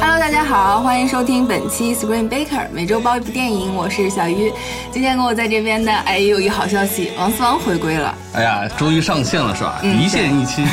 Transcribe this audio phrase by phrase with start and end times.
[0.00, 4.52] Hello，大家好，欢迎收听本期 Screen Baker 每周包一部电影，我是小鱼。
[4.90, 9.78] 今天跟我在这边的，哎，有一好消息，王思王回归了哎呀，终于上线了是吧？
[9.84, 10.64] 嗯一线一期，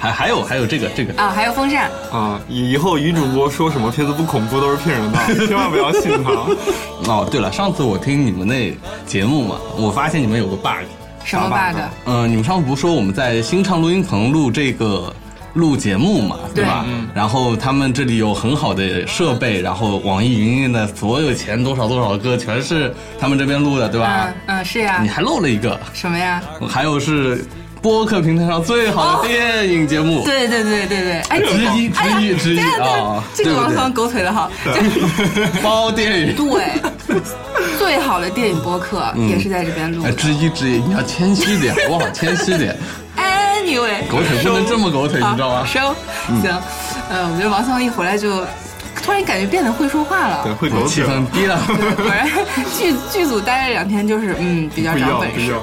[0.00, 6.30] 还还有还有这个这个，啊，还有风扇，啊，以以后女主播说什么片子不恐怖都是骗人的， 千万不要信他。
[7.12, 10.84] 哦，对了，上次我听你们那节目嘛，我发现你们有个 bug，
[11.24, 11.80] 什么 bug？bug？
[12.06, 15.14] 嗯、你们上次不是说我们在新唱录音棚录这个
[15.58, 16.84] 录节目嘛，对吧？
[16.86, 24.32] 对然后他们这里有很好的设备，然后网易云音乐的所有前多少多少的歌全是他们这边录的，对吧？
[24.46, 26.40] 嗯嗯，是呀你，还漏了一个，什么呀？
[26.68, 27.44] 还有是
[27.82, 30.24] 播客平台上最好的电影节目。
[30.24, 34.72] 对对对对对，哎，之一之一之一啊这个王思王狗腿的好，就
[35.62, 36.34] 包电影。
[36.34, 36.72] 对，
[37.78, 40.04] 最好的电影播客也是在这边录。
[40.12, 42.10] 之一之一，你要谦虚点，好不好？
[42.10, 42.76] 谦虚点，
[43.68, 45.66] Anyway，狗腿不能这么狗腿，你知道吗？
[45.66, 45.94] 收，
[46.40, 46.50] 行，
[47.10, 48.40] 呃，我觉得王思王一回来就
[49.02, 50.40] 突然感觉变得会说话了。
[50.42, 51.60] 对，会狗气，氛低了。
[51.96, 52.26] 果然
[52.78, 55.54] 剧剧组待了两天，就是嗯比较长本事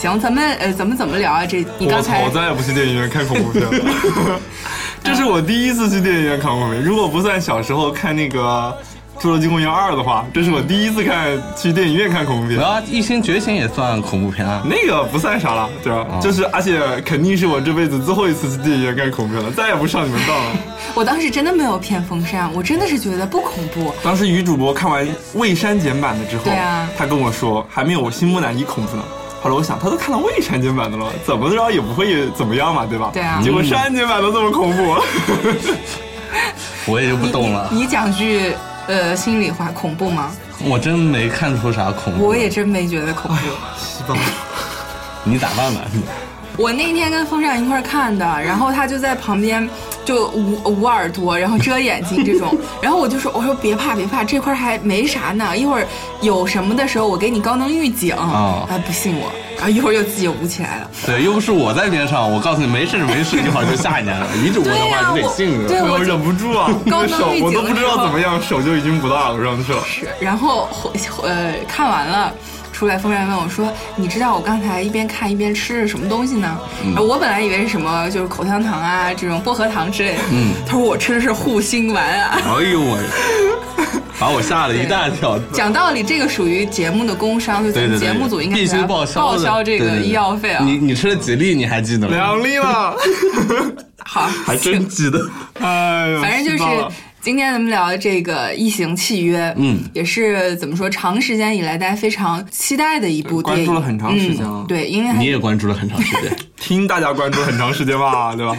[0.00, 1.44] 行，咱们呃咱们怎么聊啊？
[1.44, 4.40] 这你刚才我，再也不去电影院看恐怖片了。
[5.02, 8.72] 这是我第一次去电影院看恐怖片，如果不算小时候看那个
[9.20, 14.62] 《侏罗纪公园二》的话，这是我第一次看去电影院看恐怖片然后《异星觉醒》也算恐怖片啊。
[14.64, 16.06] 那个不算啥了，对吧？
[16.22, 20.52] 就是，而且肯定是我这辈子最后一次去电影院看恐怖片了，再也不上你们当了。
[20.96, 23.92] 我当时真的没有骗风扇，我真的是觉得不恐怖。
[24.02, 29.02] 当时女主播看完未删减版的之后，对啊她跟我说还没有我《新木乃伊》恐怖呢。
[29.42, 33.10] 后来我想，她都看到未删减版的了，怎么着也不会怎么样嘛，对吧？
[33.12, 34.96] 对啊结果删减版都这么恐怖，
[36.90, 38.52] 我也就不懂了，你讲句
[38.86, 40.30] 呃心里话，恐怖吗？
[40.62, 42.26] 我真没看出啥恐怖。
[42.26, 44.14] 我也真没觉得恐怖。
[45.24, 45.80] 你咋办呢？
[46.56, 49.68] 我那天跟风扇一块看的，然后他就在旁边
[50.10, 55.86] 就捂捂耳朵，然后遮眼睛这种，然后我就说我说别怕别怕，这块还没啥呢，一会儿
[56.20, 58.12] 有什么的时候我给你高能预警。
[58.16, 60.90] 哦哎，不信我，然后一会儿又自己捂起来了。
[61.06, 64.26] 对，又不是我在边上，我告诉你没事没事，一会儿就吓你了。
[64.42, 65.84] 你主播的话，你得信着。
[65.84, 69.80] 我忍不住啊，高能手预警我都不知道怎么样，手就已经不大了上去了。
[69.86, 70.68] 是，然后
[71.22, 72.34] 呃看完了。
[72.80, 76.58] 出来，风扇问我说：“你知道我刚才一边看一边吃的什么东西呢？”
[76.96, 80.18] 我本来以为是什么，就是口香糖啊，这种薄荷糖之类的。
[80.32, 82.38] 嗯他说我吃的是护心丸啊。
[82.42, 82.98] 哎呦我，
[84.18, 85.38] 把我吓了一大跳。
[85.52, 90.64] 讲道理，这个属于节目的工伤，就节目组应该必须报销报销这个医药费啊。
[90.64, 91.54] 你你吃了几粒？
[91.54, 92.16] 你还记得吗？
[92.16, 92.96] 两粒了，
[94.06, 95.20] 好，还真记得。
[95.60, 96.70] 哎呀，反正就是
[97.22, 106.34] 今天咱们聊的这个《异形契约》，嗯，也是怎么说，长时间以来大家非常期待的一部电影，关注了很长时间了嗯对，因为你也关注了很长时间。
[106.56, 108.56] 听大家关注很长时间吧，对吧？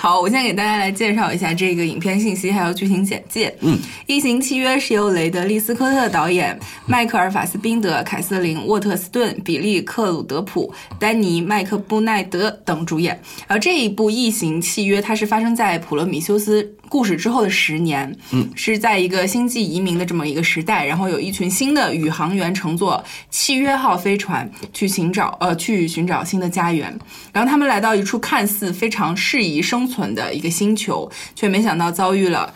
[0.00, 3.52] 好，我先给大家来介绍一下这个影片信息还有剧情简介。
[3.60, 3.76] 嗯，
[4.06, 13.20] 《异形契约》是由雷德利·斯科特导演，迈克尔·法斯宾德、凯瑟琳·沃特斯顿、比利·克鲁德普、丹尼·麦克布奈德等主演。
[13.48, 26.96] 而这一部《异形契约》，它是发生在普罗米修斯故事之后的十年，嗯，是在一个星际移民的这么一个时代，然后有一群新的宇航员乘坐契约号飞船去寻找呃去寻找新的家园，
[27.32, 32.52] 然后他们来到一处看似非常适宜生存的一个星球，却没想到遭遇了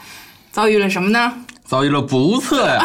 [0.52, 1.32] 遭遇了什么呢？
[1.64, 2.84] 遭遇了不测呀！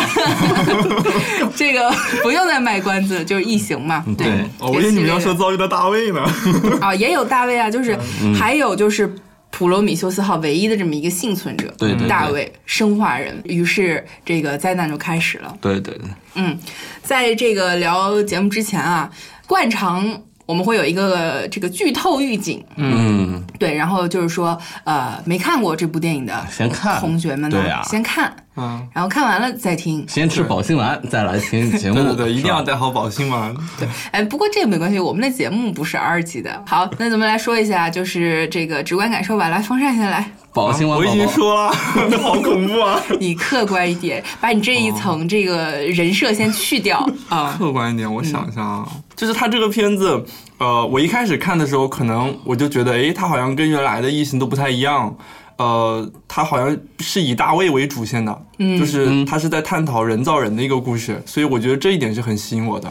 [1.55, 1.91] 这个
[2.23, 6.21] 不用再卖关子，就是异形嘛，对对哦，我以为你们要说遭遇了大卫呢。
[6.79, 9.13] 啊，也有大卫啊，就是、嗯还有就是。
[9.49, 15.57] 普罗米修斯号唯一的这么一个幸存者，对对对大卫生化人，于是这个灾难就开始了。
[15.59, 16.55] 对对对，嗯，
[17.01, 19.09] 在这个聊节目之前啊，
[19.47, 30.05] 惯常我们会有一个这个剧透预警，嗯，对，然后就是说，呃，没看过这部电影的先看同学们呢，对啊先看，嗯，然后看完了再听。
[30.07, 31.95] 先吃保心丸，再来听节目。
[31.95, 33.53] 对对对，一定要带好保心丸。
[33.77, 36.63] 对，哎，不过这个没关系，我们的节目不是二级的。
[36.65, 39.49] 好，那咱们来说一下，就是这个直观感受吧。
[39.49, 41.11] 来，风扇先来，保心丸我已。
[41.11, 41.71] 经说了，
[42.23, 43.01] 好恐怖啊！
[43.19, 47.53] 你客观一点，把你这一层这个人设先去掉啊。
[47.59, 50.23] 客观一点，我想一下啊，就是他这个片子，
[50.59, 55.13] 呃，我一开始看的时候，可能我就觉得，诶，他好像跟原来的异形都不太一样。
[55.57, 62.87] 呃，他好像是以大卫为主线的，嗯，就是他是在探讨人造人的一个故事，所以我觉得这一点是很吸引我的。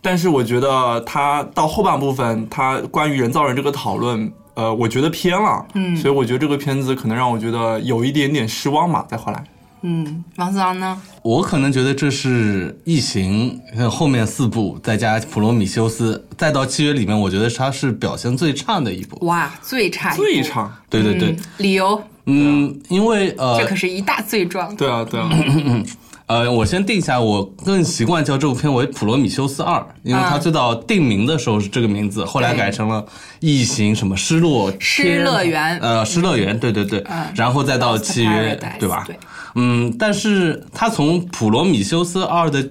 [0.00, 9.04] 但是我觉得他到后半部分，他关于人造人这个讨论，呃，我觉得偏了，嗯，所以我觉得这个片子可能让我觉得有一点点失望吧。
[9.10, 9.44] 再后来，
[9.88, 11.00] 嗯，王思昂呢？
[11.22, 19.24] 我可能觉得这是《异形》后面四部，再加《普罗米修斯》，再到《契约》里面，我觉得它是表现最差的一部。
[19.24, 24.74] 哇，最差，最差，对对对，理由嗯，因为呃这，可是一大罪状。
[24.74, 25.30] 对啊，对啊，
[26.26, 33.00] 呃，我先定一下，我更习惯叫这部片为《普罗米修斯二》，因为它最早定名的时候是这个名字，后来改成了
[33.38, 35.78] 《异形》什么失落失乐园。
[35.78, 37.04] 呃，失乐园，对对对，
[37.36, 39.04] 然后再到契约对吧？
[39.06, 39.16] 对。
[39.54, 42.68] 嗯，但是它从《普罗米修斯二》的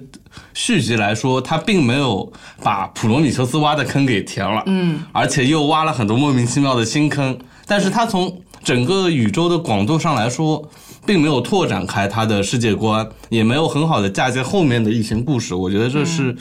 [0.52, 2.30] 续集来说，它并没有
[2.62, 7.38] 把普罗米修斯挖的坑给填了，嗯，而且又挖了很多莫名其妙的新坑。
[7.66, 10.68] 但是它从整个宇宙的广度上来说，
[11.06, 15.54] 并没有拓展开他的世界观，也没有很好的嫁接后面的疫情故事。
[15.54, 16.36] 我觉得这是。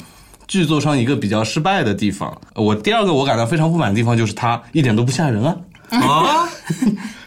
[0.48, 5.58] 剧作上一个比较失败的地方，我第二个我感到非常不满的地方就是它一点都不吓人啊！
[5.96, 6.50] 啊，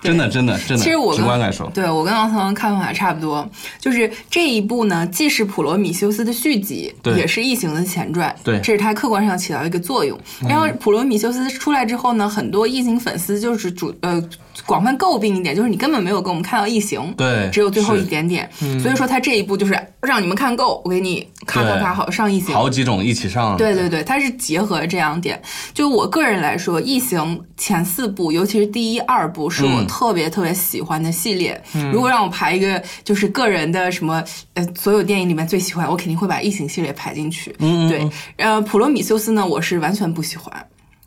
[0.03, 1.69] 真的真的真的，其实我跟直观感受。
[1.71, 10.19] 对我跟王思王看法差不多，就是这一部呢，既是普罗米修斯的续集，对也是异形的前传，对这是它客观上起到一个作用。
[10.49, 14.23] 然后普罗米修斯出来之后呢，很多异形粉丝就是主呃
[14.67, 18.49] 广泛诟病一点，就是你根本没有给我们看到异形，对只有最后一点点，
[18.81, 25.41] 所以说他这一部就是让你们看够，我给你咔咔对咔好上异形，好几种一起上，对对对，它是结合这两点。
[25.73, 27.19] 就我个人来说，《异形》
[27.57, 31.61] 前四部，尤其是第一、二部，是我嗯特别特别喜欢的系列。
[31.91, 34.23] 如果让我排一个，就是个人的什么
[34.53, 37.57] 呃，所有电影里面最喜欢，我肯定会把《异形》系列排进去。
[37.61, 40.53] 嗯，嗯对，呃，《普罗米修斯》呢，我是完全不喜欢。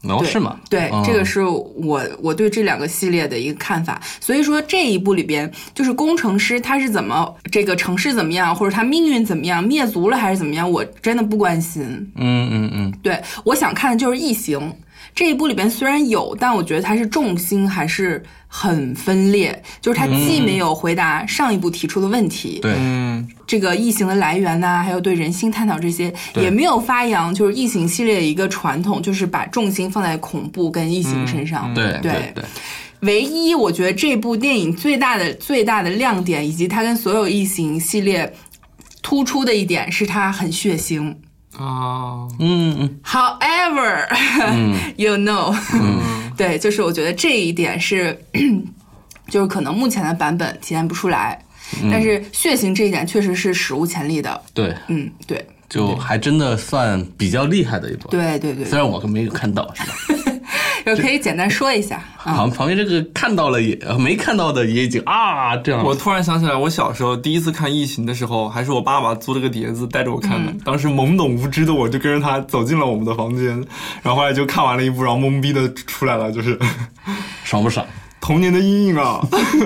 [0.04, 0.60] 对哦是吗？
[0.70, 4.02] 对，嗯这个是我我对这两个系列的一个看法。
[4.20, 11.84] 所以说这一部里边，就是工程师他是怎么这个城市怎么样，或者他命运怎么样，灭族了还是怎么样，我真的不关心。
[12.16, 14.60] 嗯嗯嗯，对，我想看的就是《异形》
[15.14, 31.74] 这一部里边虽然有，但我觉得它是重心还是很分裂，就是它既没有回答上一部提出的问题，对，嗯，这个异形的来源呐、还有对人性探讨这些，也没有发扬就是异形系列的一个传统，就是把重心放在恐怖跟异形身上。
[31.74, 32.12] 对对。
[32.12, 32.44] 对对，
[33.02, 38.32] 唯一我觉得这部电影最大的最大的亮点，以及它跟所有异形系列
[39.02, 41.14] 突出的一点是它很血腥。
[41.58, 43.00] 啊，嗯嗯。
[43.04, 44.08] However，、
[44.98, 45.56] you know，、
[46.38, 48.18] 对，就是我觉得这一点是，
[49.30, 51.44] 就是可能目前的版本体现不出来，
[51.92, 54.42] 但是血型这一点确实是史无前例的。
[54.54, 58.66] 对，嗯，对，就还真的算比较厉害的一部。，对对对。
[58.66, 60.21] 虽，然我都没有看到，是吧？
[60.86, 62.34] 就可以简单说一下啊。
[62.36, 65.84] 旁旁边这个看到了也呃没看到的也已经啊这样。
[65.84, 70.54] 我突然想起来，我小时候第一次看《异形》的时候，还是我爸爸租了个碟子带着我看的。
[70.64, 73.48] 当时懵懂无知的我就跟着他走进了我们的房间，
[74.02, 76.58] 然后后来就看完了一部，然后懵逼的出来了，就是
[77.44, 77.86] 爽不爽？
[78.22, 79.20] 童年的阴影啊！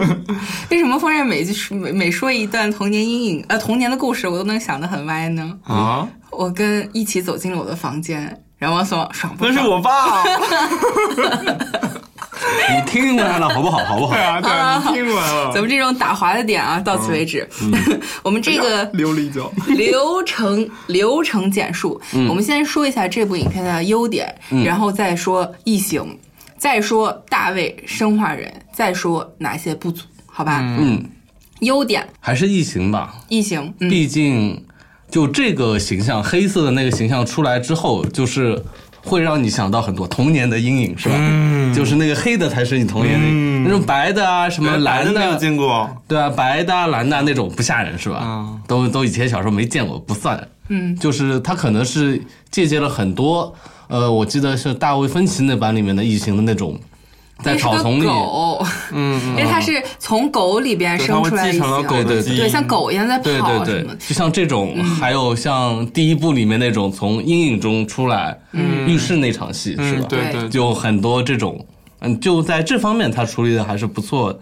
[0.71, 5.57] 为什么风扇每句每每说一段童年阴影呃童年的故事，我都能想得很歪呢？
[5.65, 9.55] 啊，我跟一起走进了我的房间，然后王爽爽不爽？
[9.55, 10.23] 那是我爸。
[12.67, 13.79] 你听过来了好不好？
[13.85, 14.21] 好不好对？
[14.21, 15.61] 啊，对啊，你听完了咱。
[15.61, 17.47] 们这种打滑的点啊，到此为止。
[18.23, 18.83] 我们这个。
[19.75, 24.33] 流程流程简述，我们先说一下这部影片的优点，
[24.63, 26.17] 然后再说异形，
[26.57, 30.59] 再说大卫生化人，再说哪些不足，好吧？
[30.62, 31.03] 嗯，
[31.59, 34.64] 优点，还是异形吧，异形，嗯，毕竟
[35.09, 38.62] 就这个形象，黑色的那个形象出来之后，就是
[39.01, 41.15] 会让你想到很多童年的阴影，是吧？
[41.17, 45.89] 嗯，就是那个黑的才是你童年的阴影，嗯那种白的啊，什么蓝的没有，见过。
[46.07, 48.21] 对啊，白的啊、蓝的啊那种不吓人是吧？
[48.24, 50.47] 嗯都都以前小时候没见过，不算。
[50.69, 52.19] 嗯，就是他可能是
[52.50, 53.53] 借鉴了很多，
[53.88, 56.77] 呃，我记得是大卫芬奇那版里面的异形的那种，
[57.44, 63.75] 在草丛里，狗，嗯， 因为它是从狗里边生出来继承了狗的基因，对，像狗一样在对跑对。
[63.75, 68.38] 对什么，，就像这种，还有像第一部里面那种从阴影中出来，
[68.88, 70.08] 浴室那场戏是嗯，吧？
[70.10, 71.65] 对对，就很多这种，
[72.00, 74.39] 嗯，就在这方面他处理的还是不错的。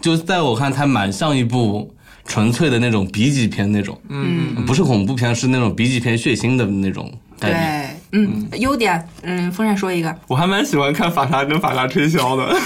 [0.00, 1.90] 就在我看，它蛮像一部
[2.26, 7.10] 纯粹的那种 B 级片那种，嗯，不是恐怖片，是那种 B 级片血腥的那种
[7.40, 7.85] 概念。
[8.10, 12.56] 对，嗯，优点，嗯，风扇说一个，我还蛮喜欢看法沙跟法沙吹箫的，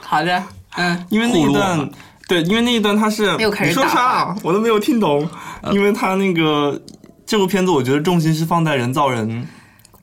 [0.00, 0.42] 好的，
[0.76, 1.88] 嗯，因为那一段啊，
[2.28, 4.36] 对，因为那一段他是又开始你说啥啊？
[4.42, 5.28] 我都没有听懂，
[5.72, 6.80] 因为他那个
[7.26, 9.46] 这部片子，我觉得重心是放在人造人。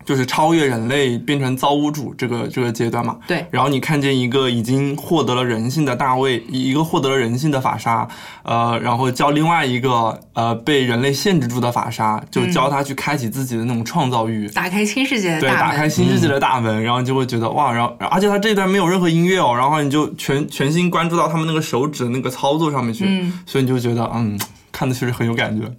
[0.09, 3.15] 就是超越人类变成造物主这个这个阶段嘛。
[3.27, 8.07] 对然后你看见一个已经获得了人性的大卫，一个获得了人性的法沙，
[8.41, 14.47] 呃，然后教另外一个呃被人类限制住的法沙，就教他去开启自己的那种创造欲。
[14.49, 15.87] 打开新世界的对，打开。
[15.87, 24.39] 新世界的大门，然后就会觉得哇，然后而且他这一段没有任何音乐哦，然后你就全全心关注到他们那个手指的那个操作上面去，嗯所以你就觉得嗯，
[24.71, 25.69] 看的确实很有感觉。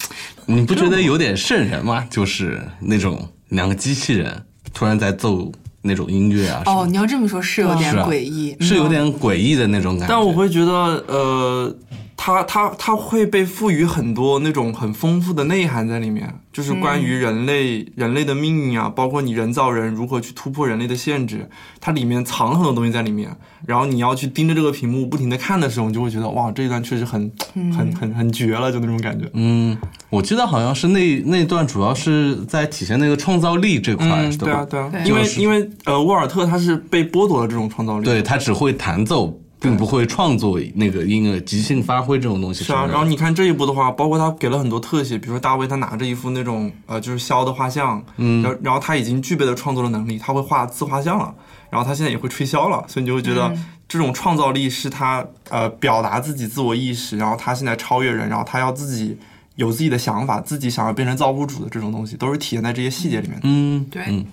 [0.46, 2.06] 你不觉得有点瘆人吗？
[2.10, 4.42] 就是那种两个机器人
[4.72, 5.52] 突然在奏
[5.82, 10.14] 那种音乐啊，哦，你要这么说，是有点诡异，是有嗯点诡异的那种感觉。
[10.14, 10.72] 但我会觉得，
[11.06, 11.76] 呃，
[12.22, 21.48] 它它它会被赋予很多那种很丰富的内涵在里面，就是关于人类、人类的命运啊，包括你人造人如何去突破人类的限制，
[21.80, 23.34] 它里面藏了很多东西在里面。
[23.66, 29.26] 然后你要去盯着这个屏幕不停的看的时候，你就会觉得哇，这一段确实很、很很很绝了，就那种感觉。
[29.32, 29.78] 嗯，
[30.10, 42.64] 我记得好像是那那段主要是在体现那个创造力这块，嗯，是吧对啊，对啊，因为因为呃，沃尔特他是被剥夺了这种创造力，对他只会弹奏，并不会创作那个音乐，即兴发挥这种东西。
[42.64, 51.34] 是啊，然后你看这一部的话，包括他给了很多特写，比如说大卫他拿着一幅那种呃就是肖的画像，嗯，然后然后他已经具备了创作的能力，他会画自画像了，
[51.68, 53.54] 然后他现在也会吹箫了，所以你就会觉得
[53.86, 59.18] 这种创造力是他呃表达自己自我意识，然后他现在超越人，然后他要自己
[59.56, 63.42] 有自己的想法，自己想要变成造物主的这种东西，都是体现在这些细节里面的。
[63.44, 64.04] 嗯，对。
[64.08, 64.24] 嗯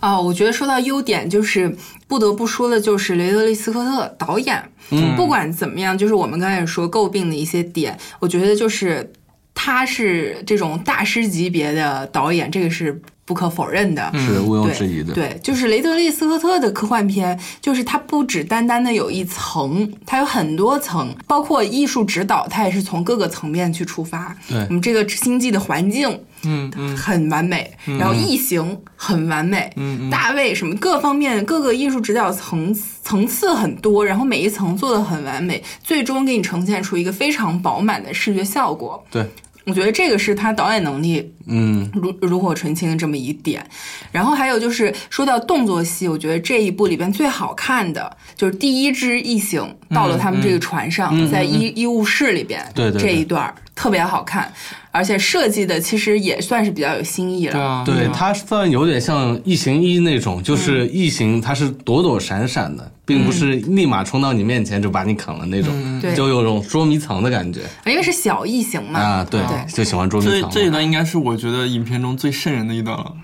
[0.00, 1.76] 啊、我觉得说到优点，就是
[2.06, 4.62] 不得不说的，就是雷德利·斯科特导演。
[4.90, 9.12] 嗯，不管怎么样，就是我们刚才也说诟病的一些点，我觉得就是
[9.54, 14.10] 他是这种大师级别的导演，这个是不可否认的。
[14.14, 15.12] 是毋庸置疑的。
[15.12, 24.34] 对，就是雷德利·斯科特的科幻片，就是它不只单单的有一层，它有很多层，包括艺术指导，它也是从各个层面去出发。
[24.48, 26.08] 对我们这个星际的环境，
[26.44, 39.04] 嗯嗯很完美，然后异形很完美，嗯大卫什么各方面各个艺术指导层层次很多，然后每一层做的很完美，最终给你呈现出一个非常饱满的视觉效果。
[39.10, 39.26] 对，
[39.66, 43.64] 我觉得这个是他导演能力嗯，炉炉火纯青的这么一点。
[44.12, 54.52] 然后还有就是说到动作戏，我觉得这一部里边最好看的就是第一只异形到了他们这个船上，在医医务室里边，对对对这一段特别好看，
[54.90, 57.52] 而且设计的其实也算是比较有新意了。
[57.52, 68.98] 对啊，对，啊它算有点像异形一那种，就是嗯异形它是躲躲闪闪的，并不是立马冲到你面前就把你啃了那种，就有种捉迷藏的感觉因为是小异形嘛。
[69.00, 69.24] 啊。
[69.30, 70.60] 对对，就喜欢捉迷这藏这。
[70.60, 73.16] 这一段应该是我觉得影片中最瘆人的一段了。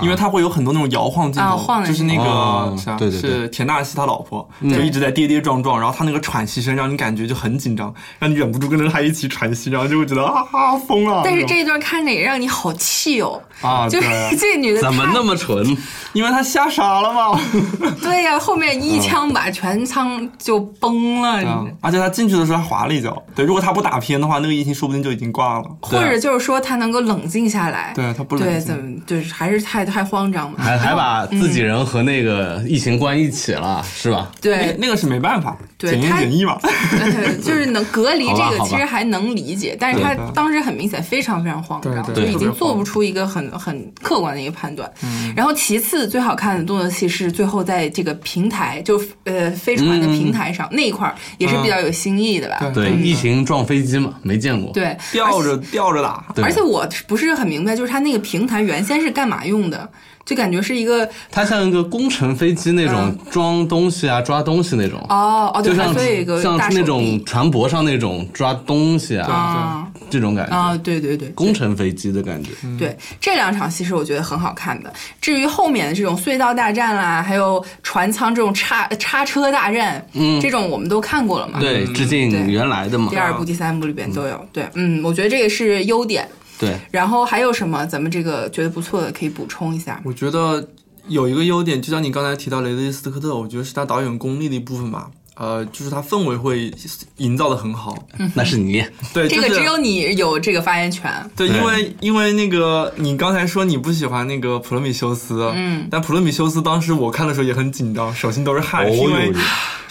[0.00, 11.22] 因为他会有很多那种摇晃镜头，啊晃就是那个、哦是啊对对对是田纳西他老婆，就一直在跌跌撞撞，然后他那个喘息声让你感觉就很紧张，让你忍不住跟着他一起喘息，然后就会觉得啊啊疯了。
[11.24, 15.64] 但是这一段看着也让你好气哦，啊，就是对， 这女的怎么那么蠢？
[16.12, 17.40] 因为他吓傻了嘛。
[18.02, 23.22] 对呀、后面一枪把全仓就崩了，啊，而且他进去的时候还滑了一跤。
[23.34, 25.64] 对，如果他不打偏的话，那个异形说不定就已经挂了。
[25.82, 27.92] 或者就是说他能够冷静下来。
[27.94, 30.58] 对他不冷对，静怎么就是还是太太慌张嘛。
[30.58, 34.30] 还还把自己人和那个疫情关一起了，是吧？
[34.36, 36.58] 那对，那个是没办法，对他检疫嘛。
[36.62, 44.90] 呃 就是能隔离这个，其实还能理解，但是他当时很明显非常非常慌张，对对就已经做不出一个很很客观的一个判断。
[45.02, 52.58] 嗯然后其次最好看的动作戏是最后在这个平台，就呃飞船的平台上、那一块儿也是比较有新意的吧？
[52.62, 54.72] 嗯对对，异形撞飞机嘛，没见过。
[54.72, 59.88] 对，吊着吊着打，而且我不是很明白，就是它那个平台原先是干嘛用的？
[60.30, 72.50] 就感觉是一个它像一个工程飞机那种装东西啊、抓东西那种，哦哦，对，就像一个像那种船舶上那种抓东西啊啊这种感觉，啊，对对对，工程飞机的感觉。
[72.78, 74.92] 对这两场戏是我觉得很好看的。
[75.20, 81.58] 至于后面的这种隧道大战啦，还有船舱这种叉叉车大战，嗯，这种我们都看过了嘛。
[81.58, 83.16] 对，致敬原来的嘛第。
[83.16, 84.46] 二部、第三部里边都有。
[84.52, 86.28] 对，嗯，我觉得这个是优点。
[86.60, 90.00] 对，然后还有什么咱们这个觉得不错的可以补充一下？
[90.04, 90.68] 我觉得
[91.08, 95.10] 有一个优点，就像你刚才提到雷德利·斯科特，我觉得是他导演功力的一部分吧。
[95.36, 96.70] 呃，就是他氛围会
[97.16, 97.96] 营造的很好。
[98.36, 98.84] 那是你。
[99.14, 101.10] 对，就是这个只有你有这个发言权。
[101.34, 109.34] 对，因为因为那个你刚才说你不喜欢那个普罗米修斯，嗯，但普罗米修斯当时我看的时候也很紧张，手心都是汗，哦是因为哟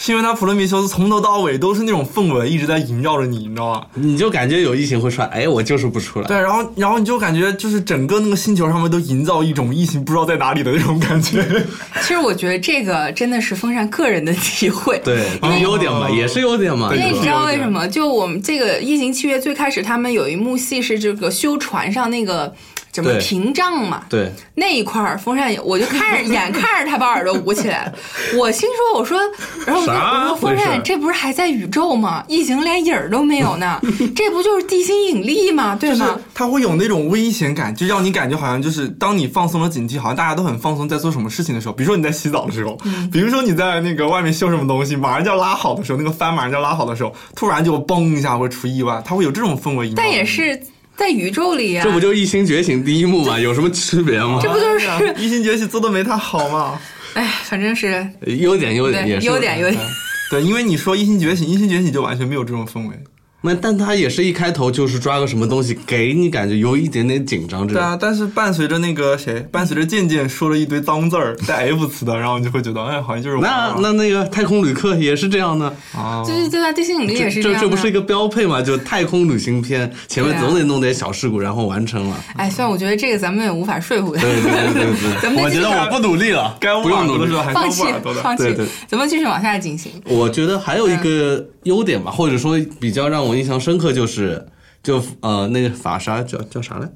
[0.02, 3.86] 是因为他普罗米修斯从头到尾都是那种氛围一直在萦绕着你，你知道吗？
[3.92, 6.26] 你就感觉有异形会出来，哎，我就是不出来。
[6.26, 11.44] 对，然后然后你就感觉就是整个那个星球上面都营造一种异形不知道在哪里的那种感觉。
[12.00, 14.98] 其实我觉得这个真的是风扇个人的体会。
[15.04, 16.96] 对，因为优点嘛，也是优点嘛。
[16.96, 17.86] 因为你知道为什么？
[17.86, 22.50] 就我们这个《异形契约》最开始，他们有一幕戏是这个修船上那个
[22.92, 27.94] 怎么屏障嘛，对，那一块儿风扇，我就看着眼看着他把耳朵捂起来了，
[28.36, 29.18] 我心说我说，
[29.66, 32.24] 然后我说风扇这不是还在宇宙吗？
[32.28, 33.80] 异形连影儿都没有呢，
[34.14, 35.76] 这不就是地心引力吗？
[35.78, 36.18] 对吗？
[36.34, 49.92] 它会有那种危险感，就让你感觉好像就是当你放松了警惕，好像大家都很放松，在做什么事情的时候，比如说你在洗澡的时候，嗯比如说你在那个外面修什么东西，马上就要拉好的时候，那个帆马上就要拉好的时候，突然就嘣一下会出意外，它会有这种氛围。
[49.94, 50.60] 但也是
[51.00, 53.36] 在宇宙里呀、这不就《异星觉醒》第一幕吗？
[53.40, 54.38] 有什么区别吗？
[54.42, 56.78] 这不就是异星觉醒做的没他好吗？
[57.14, 59.82] 哎，反正是优点优点也是优点优点。
[60.30, 62.94] 对，因为你说异星觉醒，异星觉醒就完全没有这种氛围。
[63.42, 67.66] 那但他也是一开头就是抓个什么东西，给你感觉有一点点紧张。
[67.66, 77.66] 这种对啊，但是伴随着那个谁，伴随着渐渐说了一堆脏字儿， 带 F 词的，然后你就会觉得，哎，好像就是我那啊那那个太空旅客也是这样的，啊，就是就在地心引力也是这样的。
[77.66, 78.60] 这不是一个标配嘛？
[78.62, 82.16] 就太空旅行片前面总得弄点小事故，然后完成了。
[82.36, 87.32] 哎，虽然我觉得这个咱们也无法说服他，对对对对 咱们对，我觉得我不努力了，该捂不用努力的时。
[87.34, 87.82] 候还是要放弃。
[88.22, 89.92] 放弃对对，咱们继续往下进行。
[90.04, 94.46] 我觉得还有一个优点吧，或者说比较让我印象深刻，就是
[94.82, 96.86] 就呃那个法沙叫叫啥来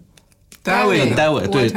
[0.65, 1.71] ？David，戴维对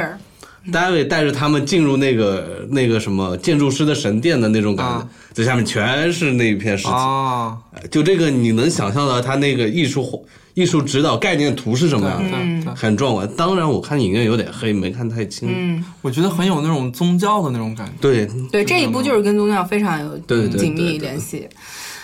[0.91, 6.91] 维带着他们进入那个那个什么建筑师的神殿的那种感觉啊，在下面全是那一片尸体。
[6.91, 7.57] 啊，
[7.89, 12.21] 就这个你能想象到他那个艺术艺术指导概念图是什么样
[12.65, 13.25] 的，很壮观。
[13.37, 15.47] 当然我看影院有点黑，没看太清。
[15.49, 17.93] 嗯，我觉得很有那种宗教的那种感觉。
[18.01, 21.47] 对，对，这一部就是跟宗教非常有紧密对对联系。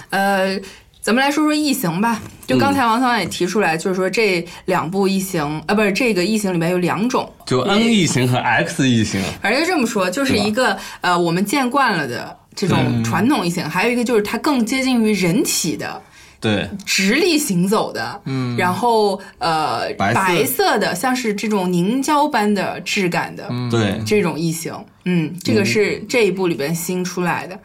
[0.10, 0.58] 呃，
[1.04, 2.22] 咱们来说说异形吧。
[2.48, 16.02] 就刚才王涛也提出来，就是说这两部异形，啊，不是这个异形里面有两种，就 N 异形和 X 异形，反正就这么说，就是一个呃我们见惯了的这种传统异形，还有一个就是它更接近于人体的。
[16.44, 16.70] 对。
[16.86, 20.20] 直立行走的，嗯，然后呃白色。
[20.20, 24.00] 白色的，像是这种凝胶般的质感的，对。
[24.06, 24.74] 这种异形，
[25.06, 27.58] 嗯，这个是这一部里边新出来的，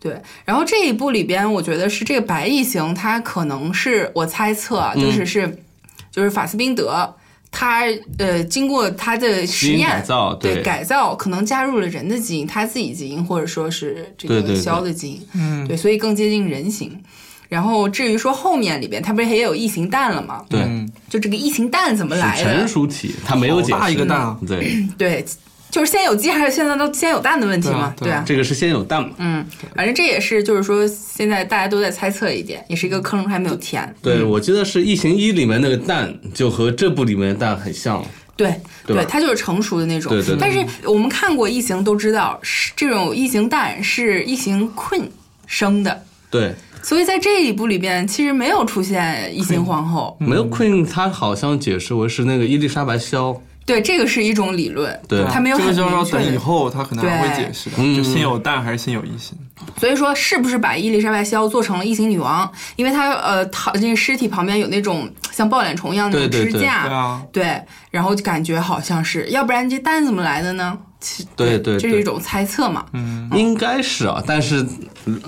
[0.00, 0.20] 对。
[0.44, 5.62] 然后这一部里边，我觉得是这个白异形，它可能是我猜测啊，就是是、
[6.10, 7.14] 就是法斯宾德。
[7.58, 7.84] 他
[8.18, 10.54] 呃，经过他的实验改造对。
[10.56, 14.62] 对改造，可能加入了人的基因，他自己基因，或者说是这个对对对。
[14.62, 17.02] 枭的基因，嗯，对，所以更接近人形。
[17.48, 20.44] 然后至于说后面里边，它不是也有异形蛋了吗？
[20.48, 22.68] 对，嗯，就这个异形蛋怎么来的成？
[22.68, 23.74] 熟体，它没有解释。
[23.74, 25.24] 好大一个蛋啊对，对，
[25.70, 27.94] 就是先有鸡还是现在都先有蛋的问题嘛？
[27.96, 29.10] 对啊对啊啊，这个是先有蛋嘛？
[29.18, 33.94] 嗯，反正这也是，就是说现在大家都在猜测一点，也是一个坑还没有填。
[34.02, 38.04] 对，我记得是《异形一》里面那个蛋，就和这部里面的蛋很像。
[38.36, 38.54] 对
[38.86, 40.12] 对吧它就是成熟的那种。
[40.12, 45.04] 对对对但是我们看过异形都知道，是这种异形蛋是异形 queen
[45.46, 46.54] 生的，对，
[46.86, 50.16] 所以在这一部里边其实没有出现异形皇后。
[50.20, 53.36] 没有 Queen，她好像解释为是那个伊丽莎白肖。
[53.64, 56.12] 对，这个是一种理论，对他没有很这个就要明确。
[56.12, 59.36] 等以后他可能还会解释的，就先有蛋还是先有异形？
[59.76, 62.48] 所以说，是不是把伊丽莎白肖做成了异形女王？
[62.76, 70.78] 因为她呃，躺那个尸体旁边有那种像抱脸虫一样的那种对对对支架，对啊，对，然后就感觉好像是，要不然这蛋怎么来的呢？
[71.06, 74.66] 其对对对这是一种猜测嘛，嗯应该是啊，但是，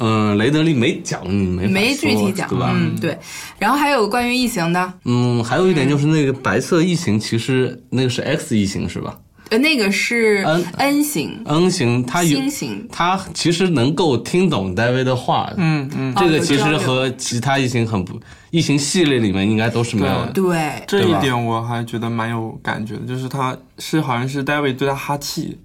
[0.00, 2.72] 嗯、雷德利没讲，你没没具体讲，对吧？
[2.74, 3.16] 嗯，对。
[3.60, 9.16] 然后还有关于异形的，嗯，还有一点就是那个白色异形，其实那个是 X 异形是吧
[9.50, 12.38] 呃，那个是 N N 型、？N 型它有
[12.92, 20.32] 它其实能够听懂戴维的话，嗯嗯，这个其实和其他异形很不，异形系列里面应该都是没有的。
[20.32, 25.58] 对，这一点我还觉得蛮有感觉的，就是他是好像是 David 对他哈气，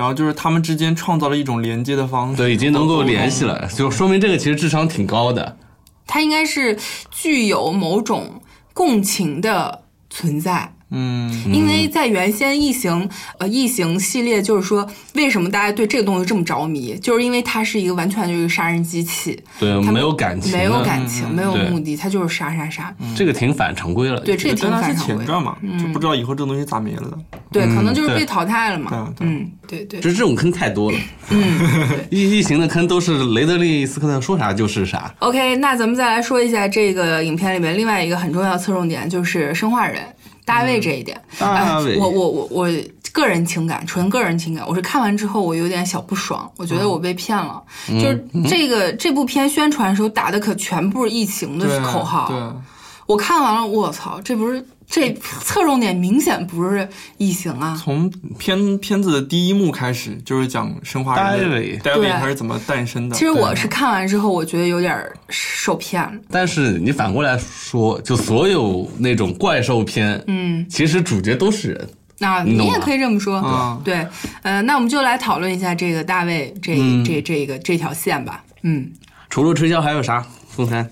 [0.00, 5.58] 然后就是他们之间创造了一种连接的方式，对，已经能够联系了，就说明这个其实智商挺高的。
[6.06, 6.78] 它应该是
[7.10, 8.40] 具有某种
[8.72, 10.72] 共情的存在。
[10.90, 22.94] 嗯，因为在原先异形呃异形系列，就是说为什么大家对这个东西这么着迷，就是因为它是一个完全就是一个杀人机器，对，没有感情，没有，感情，没有目的，它就是杀杀杀。
[23.16, 24.20] 这个挺反常规了。
[24.20, 25.00] 对，这个挺反常规。
[25.00, 27.18] 是前传嘛，就不知道以后这东西咋没了。
[27.52, 29.12] 对，可能就是被淘汰了嘛。
[29.20, 30.00] 嗯，对对。
[30.00, 30.98] 就是这种坑太多了。
[31.30, 31.58] 嗯，
[32.10, 35.12] 异异形的坑都是雷德利·斯科特说啥就是啥。
[35.20, 40.02] OK，那咱们再来说一下这个影片里面另外一个很重要的侧重点，就是生化人
[40.44, 41.20] 大卫这一点。
[41.38, 41.94] 大卫。
[41.94, 42.68] 哎我我我我
[43.12, 47.60] 个人情感，纯个人情感，我是看完之后我有点小不爽，我觉得我被骗了。
[47.88, 52.36] 就是这个这部片宣传的时候打的可全部是疫情的口号，对，
[53.06, 55.12] 我看完了，我操，这不是这
[55.44, 57.80] 侧重点明显不是异形啊。
[57.80, 63.14] 从片片子的第一幕开始就是讲生化人的 David David 他是怎么诞生的。
[63.14, 66.12] 其实我是看完之后，我觉得有点受骗了。
[66.28, 71.88] 但是你反过来说，就所有那种怪兽片，嗯，其实主角都是人。
[72.18, 74.06] 那你也可以这么说，嗯对，
[74.42, 78.44] 呃，那我们就来讨论一下这个大卫这、嗯这这个这条线吧。
[78.62, 78.90] 嗯，
[79.30, 80.26] 除了吹箫还有啥？
[80.50, 80.86] 凤山，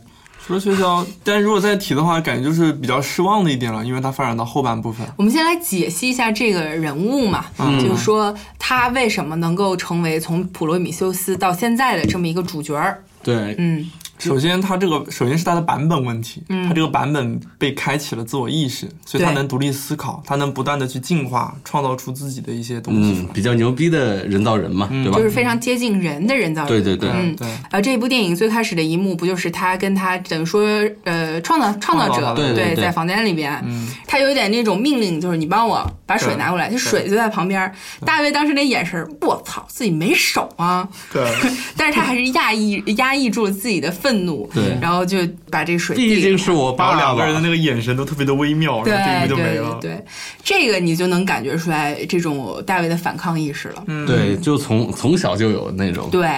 [0.48, 5.06] 除了学校，但如果再提的话，感觉就是比较失望的一点了，因为它发展到后半部分。
[5.18, 13.04] 我们先来解析一下这个人物嘛，嗯就是说他为什么能够成为从普罗米修斯到现在的这么一个主角儿。
[13.22, 16.68] 对，嗯，首先，它这个首先是它的版本问题，嗯。
[16.68, 25.18] 它这个版本被开启了自我意识，所以它能独立思考，它能不断的去进化，创造出自己的一些东西嗯，比较牛逼的人造人嘛，对吧？
[25.18, 25.30] 就是？
[25.30, 26.68] 非常接近人的人造人。
[26.68, 30.62] 对对对，嗯对，呃，这部电影最开始的一幕不就是他跟他等于说
[31.04, 33.88] 呃创造创造者创造他对对对在房间里边，嗯。
[34.06, 37.70] 他有一点那种命令，就是你帮我把水拿过来，就水就在旁边。
[38.04, 40.88] 大卫当时那眼神儿，我操，自己没手啊！
[41.12, 41.22] 对，
[41.76, 45.18] 但是他还是压抑压抑住了自己的愤怒，对然后就
[45.50, 47.40] 把这水递毕竟是我然爸后两个人的。
[47.40, 49.78] 那个眼神都特别的微妙，对然后这一幕就没对了。
[49.80, 50.04] 对，
[50.44, 53.84] 这个你就能感觉出来这种大卫的反抗意识了。
[53.86, 56.10] 嗯对，就从从小就有那种。
[56.10, 56.28] 对，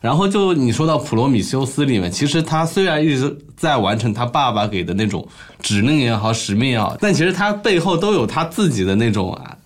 [0.00, 5.26] 然后就你说到普罗米修斯里面，其实他虽然一直在完成他爸爸给的那种
[5.60, 9.56] 指令也好、使命也好，但其实他背后都有他自己的那种啊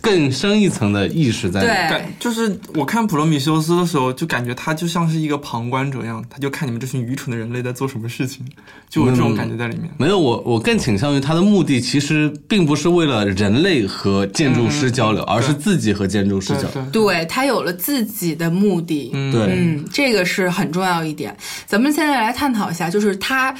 [0.00, 1.88] 更深一层的意识在里面。
[1.88, 8.44] 对感就是我看普罗米修斯的时候，就感觉他就像是一个旁观者一样，他就看你们这群愚蠢的人类在做什么事情，
[8.88, 9.90] 就有这种感觉在里面。
[9.96, 16.70] 没有我，我更倾向于他的目的其实并不是为了人类和建筑师交流，而是自己和建筑师交流。
[16.70, 19.10] 对对，对他有了自己的目的。
[19.14, 21.34] 嗯对嗯，这个是很重要一点。
[21.66, 23.54] 咱们现在来探讨一下，就是他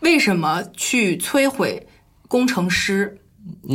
[0.00, 1.84] 为什么去摧毁
[2.28, 3.18] 工程师。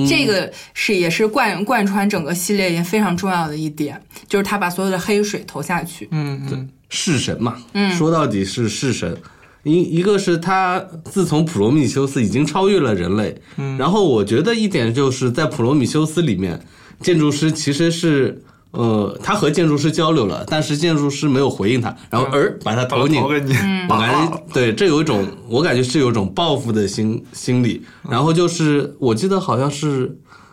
[0.08, 6.08] 这个是也是贯贯穿整个系列也非常重要的一点，就是他把所有的黑水投下去。
[6.12, 9.18] 嗯嗯，弑神嘛，嗯说到底是弑神。
[9.64, 16.60] 一一个是他自从普罗米修斯已经超越了人类，嗯然后我觉得一点就是在普罗米修斯里面，
[17.02, 23.54] 建筑师其实是呃，他和建筑师交流了，但是建筑师没有回应他，然后而把他投进投给你，
[23.90, 27.82] 我感觉对，这有一种，我感觉是有一种报复的心心理。
[28.10, 30.08] 然后就是，我记得好像是《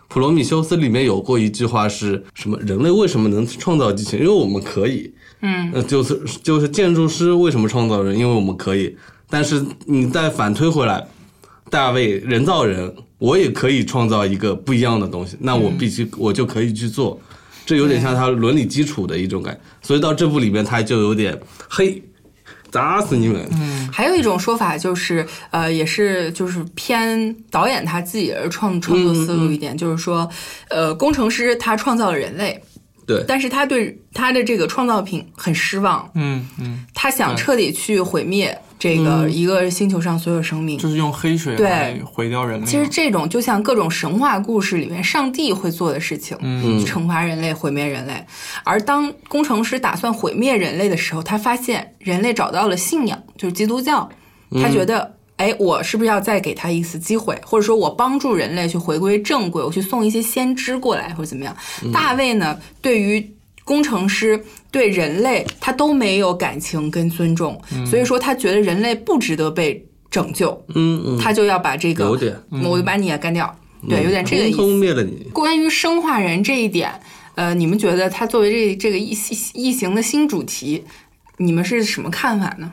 [0.09, 2.59] 普罗米修斯》里面有过一句话是什么？
[2.61, 4.27] 人类为什么能创造机器人？
[4.27, 5.13] 因为我们可以。
[5.43, 8.19] 嗯，呃，就是就是建筑师为什么创造人？
[8.19, 8.97] 因为我们可以。
[9.29, 11.07] 但是你再反推回来，
[11.71, 17.21] 大卫人造人，我也可以创造一个不一样的东西，那我必须我就可以去做。
[17.65, 21.37] 这有点像他伦理基础的一种感觉，所以到这部里面他就有点
[21.69, 22.01] 嘿，
[22.71, 23.49] 砸死你们！
[23.55, 30.31] 嗯还有一种说法就是，呃，也是就是偏导演他自己而创创作思路一点，就是说，
[30.69, 32.63] 呃，工程师他创造了人类，
[33.07, 40.77] 对，但是他对他的这个创造品很失望，嗯嗯，他想彻底去毁灭这个一个星球上所有生命。
[40.79, 42.67] 就是用黑水对来毁掉人类。
[42.67, 48.25] 其实这种就像各种神话故事里面上帝会做的事情，嗯惩罚人类、毁灭人类。
[48.65, 54.09] 而当工程师打算毁灭人类的时候，他发现人类找到了信仰，就是基督教。
[54.63, 61.55] 他觉得，哎，我是不是要再给他一次机会，或者说我帮助人类去回归正轨，我去送一些先知过来，或者怎么样？
[61.93, 73.55] 大卫呢，对于工程师对人类，他都没有感情跟尊重，所以说他觉得人类不值得被拯救，嗯嗯，他就要把这个，有点我就把你也干掉，
[73.89, 74.75] 对，有点这个意通通思。
[74.77, 75.29] 灭了你。
[75.35, 76.91] 关于生化人这一点，
[77.35, 79.15] 呃，你们觉得他作为这这个异
[79.53, 80.85] 异形的新主题，
[81.37, 82.73] 你们是什么看法呢？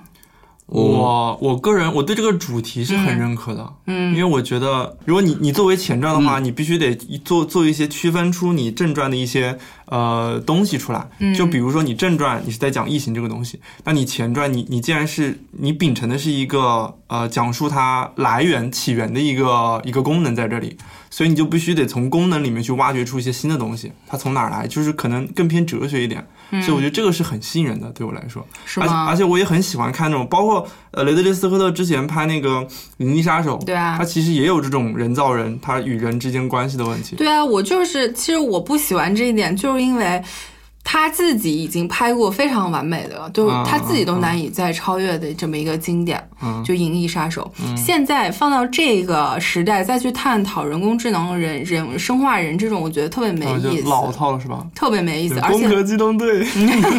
[0.65, 20.77] 我我个人我对这个主题是很认可的，嗯，因为我觉得如果你你作为前传的话，你必须得做做一些区分出你正传的一些呃东西出来，就比如说你正传你是在讲异形这个东西，那你前传你你既然是你秉承的是一个呃讲述它来源起源的一个一个功能在这里，
[21.11, 26.25] 所以你就必须得从功能里面去挖掘出一些新的东西，它从哪儿来，就是可能更偏哲学一点，
[26.61, 28.45] 所以我觉得这个是很吸引人的，对我来说。
[28.75, 29.05] 而且是吗？
[29.09, 32.49] 而且我也很喜欢看那种，包括呃雷德利·斯科特之前拍那个
[32.97, 37.15] 《银翼杀手》，对啊他其实也有这种人造人他与人之间关系的问题。
[37.15, 40.21] 对啊，我就是，其实我不喜欢这一点，就是因为
[40.83, 46.61] 他自己已经拍过非常完美的了，就是他自己都难以再超越的这么一个经典，嗯。
[46.63, 54.65] 就《银翼杀手》现在放到这个时代再去探讨人工智能、人人生化人这种，我觉得特别没意思，老套了是吧？
[54.75, 56.45] 特别没意思，而且攻壳机动队，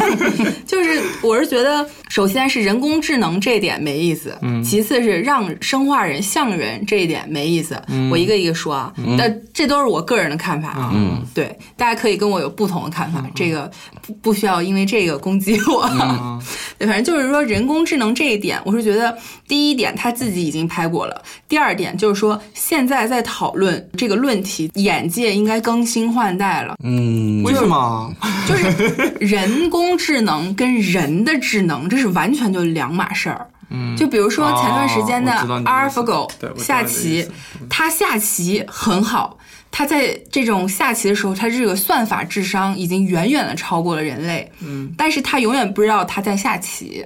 [0.67, 4.63] 就是我是觉得，首先是人工智能这一点没意思，嗯。
[4.63, 7.81] 其次是让生化人像人这一点没意思。
[7.89, 8.11] 嗯。
[8.11, 10.91] 我一个一个说啊，但这都是我个人的看法啊。
[10.95, 13.71] 嗯，对，大家可以跟我有不同的看嗯法，这个
[14.03, 15.89] 不不需要因为这个攻击我。
[15.93, 16.41] 嗯
[16.79, 26.75] 对，反正就是说人工智能这一点，我是觉得第一点他自己已经拍过了，第二点就是说现在在讨论这个论题，眼界应该更新换代了。
[26.83, 28.13] 嗯，为什么？
[28.49, 33.47] 就是人工智能跟人的智能，这是完全就两码事儿。
[33.71, 37.33] 嗯，就比如说前段时间的哦我知道你的意思 AlphaGo 对我知道下棋思，
[37.71, 39.39] 他下棋很好，
[39.77, 44.49] 他在这种下棋的时候，他这个算法智商已经远远的超过了人类。
[44.61, 47.05] 嗯，但是他永远不知道他在下棋，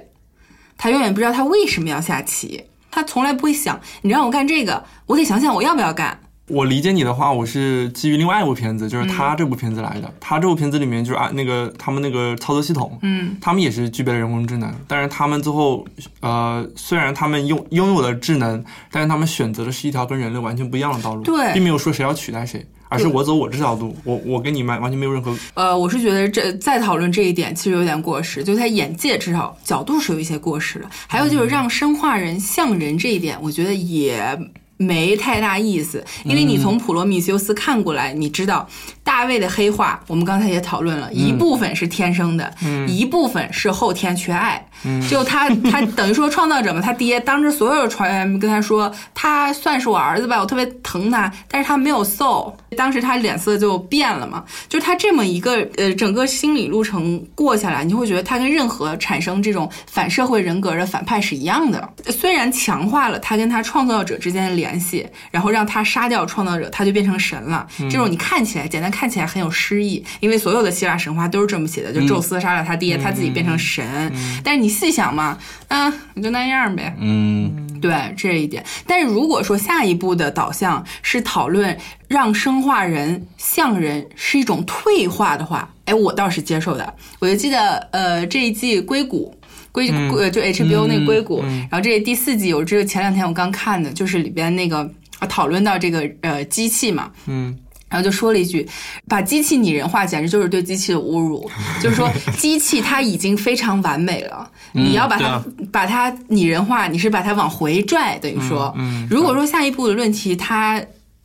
[0.77, 6.19] 他永远不知道他为什么要下棋，他从来不会想，你让我干这个，我得想想我要不要干。
[6.49, 10.11] 我理解你的话，我是基于另外一部片子，就是嗯他这部片子来的。
[10.19, 15.85] 他这部片子里面就是啊，那个他们那个操作系统，嗯，他们也是具备了人工智能，但是他们最后，
[16.21, 30.89] 呃，虽然他们拥拥有了智能，但是他们选择的是一条跟人类完全不一样的道路，对并没有说谁要取代谁，而是我走我这条路，我我跟你们完全没有任何呃，我是觉得这再讨论这一点其实有点过时，就他眼界至少角度是有一些过时的。
[31.07, 34.39] 还有就是让生化人像人这一点，我觉得也
[34.81, 38.65] 没太大意思，因为你从普罗米修斯看过来，你知道
[39.03, 42.53] 大卫的黑化，我们刚才也讨论了，一部分是天生的，
[42.87, 44.68] 一部分是后天缺爱。
[45.09, 54.43] 就他他等于说创造者嘛，他爹当着所有的船员跟他说，他算是我儿子吧，我特别疼他，但是他没有 soul，当时他脸色就变了嘛。
[54.67, 61.89] 就他这么一个呃整个心理路程过下来，你就会觉得他跟任何产生这种反社会人格的反派是一样的。
[62.09, 67.67] 虽然强化了他跟他创造者之间的联系，然后让他杀掉创造者，他就变成神了。
[67.89, 74.11] 这种你看起来简单看起来很有诗意，因为所有的希腊神话都是这么写的，就宙斯杀了他爹，他自己变成神。
[74.43, 76.95] 但是你细想嘛，嗯，你就那样呗。
[76.99, 81.77] 嗯，对这一点，但是如果说下一步的导向是讨论
[82.07, 86.93] 让生化人像人是一种退化的话，哎，我倒是接受的。
[87.19, 89.35] 我就记得，呃，这一季硅谷。
[89.71, 94.79] 硅就 HBO 那个硅谷，然后这第四季我这个前两天我刚看的，就是里边那个
[95.19, 97.55] 啊讨论到这个呃机器嘛，嗯
[97.89, 98.67] 然后就说了一句
[99.09, 101.49] ：“把机器拟人化，简直就是对机器的侮辱。
[101.81, 108.17] 就是说， 机器它已经非常完美了，你要把它、把它拟人化，你是把它往回拽。
[108.19, 108.73] 等于说，
[109.09, 110.81] 如果说下一步的论题它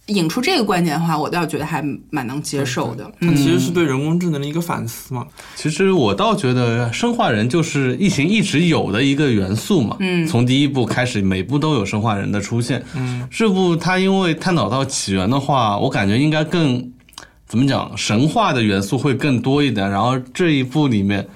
[0.09, 3.11] 引出这个观点的话，我倒觉得还蛮能接受的。
[3.21, 5.27] 它其实是对人工智能的一个反思嘛。
[5.57, 9.97] 其实我倒觉得生化人就是异形一直有的一个元素嘛。
[10.01, 12.85] 嗯，从第一部开始，每部都有生化人的出现。
[12.95, 16.87] 嗯，这部它因为探讨到起源的话，我感觉应该更
[17.47, 19.89] 怎么讲，神话的元素会更多一点。
[19.89, 21.27] 然后这一部里面，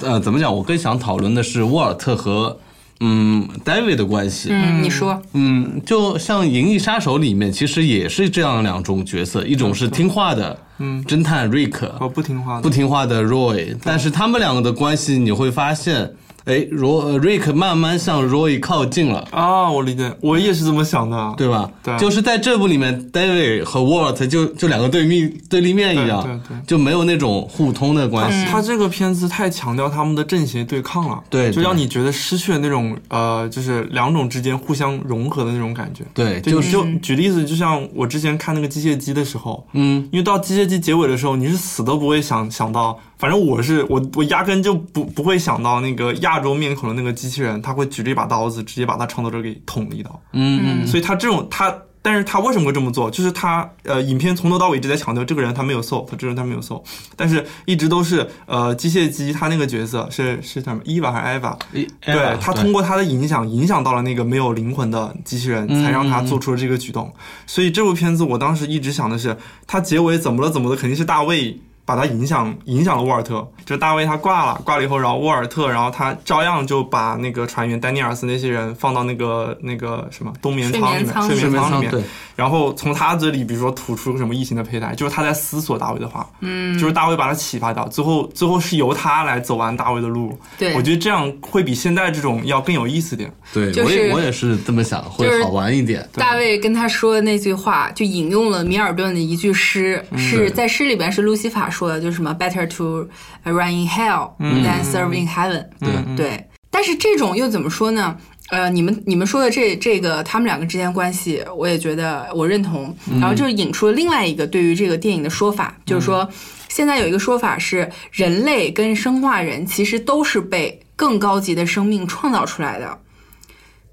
[0.00, 0.54] 呃，怎么讲？
[0.54, 2.58] 我更想讨论的是沃尔特和
[3.00, 4.50] 嗯 David 的关系。
[4.52, 16.10] 嗯，你说，嗯，就像《银翼杀手》里面，其实也是这样两种角色，一种是听话的，嗯，侦探瑞克，和不听话的，不听话的 Roy，但是他们两个的关系你会发现，
[16.44, 19.26] 哎，罗呃瑞克慢慢向 Roy 靠近了。
[19.30, 21.34] 啊，我理解，我也是这么想的。
[21.36, 21.70] 对吧？
[21.82, 28.46] 对就是在这部里面，David 和 Walt 就就两个对面对立面一样，对对对就没有那种互通的关系。
[28.50, 36.04] 他这个片子太强调他们的正邪对抗了，对对就让你觉得失去了那种呃，就是两种之间互相融合的那种感觉。
[36.14, 50.18] 对，就就举例子，就像我之前看那个机械姬的时候，嗯，因为到机械姬结尾的时候，你是死都不会想想到，反正我是我我压根就不不会想到那个亚洲面孔的那个机器人，他会举着一把刀子直接把他创作者给捅了一刀。
[50.32, 53.10] 嗯嗯所以他这种他，但是他为什么会这么做？
[53.10, 56.82] 就是他呃，影片从头到尾一直在强调这个人他没有 soul，他这个人他没有 soul，
[57.14, 61.58] 但是一直都是呃，机械姬他那个角色是是什么伊娃还是艾娃？
[61.72, 67.12] 嗯，对他通过他的影响，影响到了那个没有灵魂的机器人，才让他做出了这个举动。
[67.46, 71.60] 所以这部片子我当时一直想的是，他结尾怎么了怎么的，肯定是大卫。
[71.90, 82.00] 把他影响影响了沃尔特，就大卫他挂了，挂了以后，然后沃尔特，然后他照样就把那个船员丹尼尔斯那些人放到那个那个什么冬眠舱里面，睡睡眠舱里面，对，
[82.36, 90.38] 然后从他嘴里，比如说吐出个什么异形的胚胎，就是他在思索大卫的话，嗯，就是大卫把他启发到，最后最后是由他来走完大卫的路。
[90.56, 90.74] 对。
[90.74, 93.32] 我觉得这样会比现在这种要更有意思点。
[93.52, 96.08] 对，就是我也我也是这么想，会好玩一点。
[96.12, 103.08] 大卫跟他说的那句话，就引用了米尔顿的一句诗，是在诗里边是路西法说的，就是什么 “better to
[103.44, 105.66] run in hell than serve in heaven”。
[105.78, 108.16] 对对，但是这种又怎么说呢？
[108.50, 112.92] 呃，你们你们说的这这个他们两个之间关系，我也觉得我认同。
[113.20, 116.28] 然后就引出了另外一个对于这个电影的说法，就是说
[116.68, 122.98] 现在有一个说法是，人类跟生化人其实都是被更高级的生命创造出来的。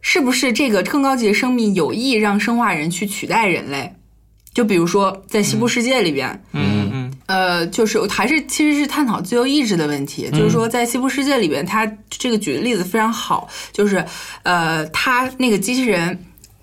[0.02, 3.93] 是不是这个更高级的生命有意让生化人去取代人类？
[4.54, 6.77] 就比如说在西部世界里边，嗯嗯
[7.28, 14.04] 呃，就是还是其实是探讨自由意志的问题，就是说在西部世界里边，他这个举的例子非常好，就是
[14.44, 16.18] 呃，他那个机器人。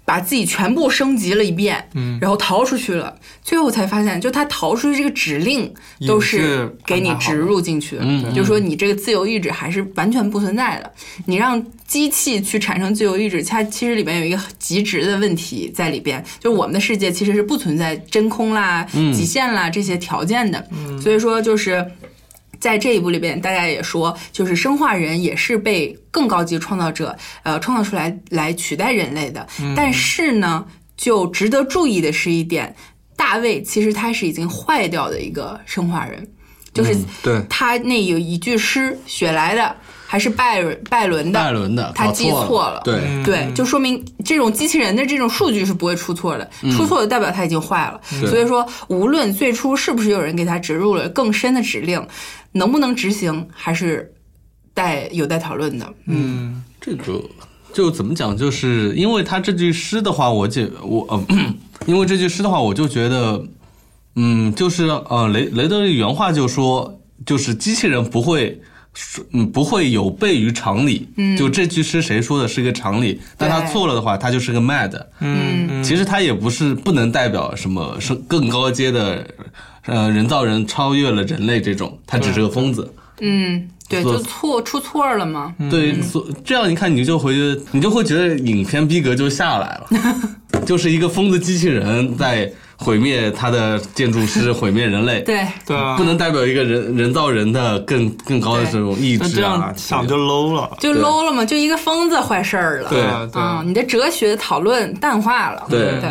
[0.05, 3.19] 把自己全部升级了一遍，嗯，然后逃出去了。
[3.43, 5.73] 最后才发现，就他逃出去这个指令
[6.07, 10.93] 都是给你植入进去的，就是说你这个自由意志还是完全不存在的。
[11.27, 20.67] 你让机器去产生自由意志，它其实里边有一个极值的问题在里边，就是我们的世界其实是不存在真空啦、极限啦这些条件的。
[21.01, 21.85] 所以说就是。
[22.65, 29.47] 在这一步里边，大家也说，就是生化人也是被更高级创造者呃创造出来来取代人类的。
[29.77, 30.65] 但是呢，
[30.97, 32.75] 就值得注意的是一点，
[33.17, 36.27] 大卫其实他是已经坏掉的一个生化人，
[36.73, 39.77] 就是对他那有一句诗，雪莱的
[40.15, 48.01] 还是拜拜伦的，拜伦的，他记错了，对对，就说明这种机器人的这种数据是不会出错的，出错的代表他已经坏了。
[48.31, 52.01] 所以说，无论最初是不是有人给他植入了更深的指令。
[52.53, 54.15] 能不能执行还是
[54.73, 55.93] 待有待讨论的。
[56.07, 57.21] 嗯，这个
[57.73, 58.37] 就怎么讲？
[58.37, 61.21] 就是因为他这句诗的话，我解我呃，
[61.87, 63.45] 因为这句诗的话，我就觉得，
[64.15, 66.97] 嗯，就是呃，雷雷德的原话就说，
[67.27, 68.63] 就是机器人不会，
[69.33, 71.09] 嗯，不会有悖于常理。
[71.17, 73.21] 嗯，就这句诗谁说的是一个常理？
[73.37, 74.99] 但他错了的话，他就是个 mad。
[75.21, 79.27] 嗯，其实他也不是不能代表什么是更高阶的。
[79.87, 82.91] 呃，人造人超越了人类这种，他只是个疯子。
[83.21, 85.55] 嗯，对，就错出错了嘛。
[85.71, 87.35] 对，所这样一看，你就会
[87.71, 89.87] 你就会觉得影片逼格就下来了，
[90.65, 95.21] 就是一个疯子机器人在毁灭他的建筑师，毁灭人类。
[95.27, 99.31] 对对，不能代表一个人人造人的更更高的这种意志啊。
[99.35, 102.89] 这样想就 low 了，就 low 了嘛，就一个疯子坏事儿了。
[102.89, 103.03] 对
[103.41, 105.67] 啊，你的哲学讨论淡化了。
[105.69, 106.11] 对对，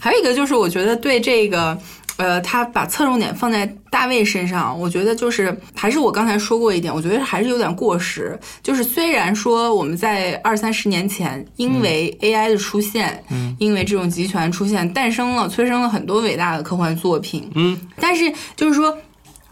[0.00, 1.76] 还有一个就是，我觉得对这个。
[2.16, 8.38] 呃，他把侧重点放在大卫身上，我觉得就是还是我刚才说过一点，我觉得还是有点过时。
[8.62, 18.96] 就是虽然说我们在二三十年前，因为 AI 的出现，嗯，因为这种集权出现，诞生了、催生了很多伟大的科幻作品，嗯，但是就是说，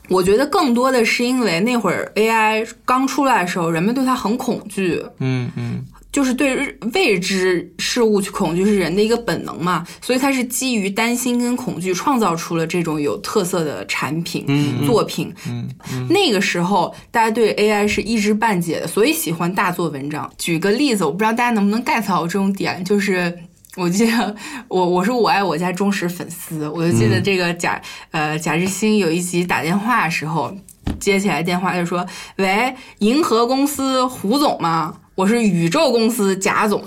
[0.08, 5.84] 我觉得更多的是因为那会儿 AI 刚出来的时候，人们对它很恐惧，嗯嗯。
[6.12, 14.46] 就是对未知事物去恐惧是人的一个本能嘛，所以它是基于担心跟恐惧创造出了这种有特色的产品
[14.86, 15.32] 作品。
[15.48, 15.66] 嗯，
[16.10, 20.30] 那个时候大家对 AI 是一知半解的，所以喜欢大做文章。
[20.36, 23.38] 举个例子，我不知道大家能不能 get 到这种点，就是
[23.76, 24.36] 我记得
[24.68, 30.54] 我我是我爱我家忠实粉丝，我就记得这个贾呃贾志新有一集打电话的时候
[31.00, 36.82] 接起来电话就说：“喂，银河公司胡总吗？”我是宇宙公司贾总，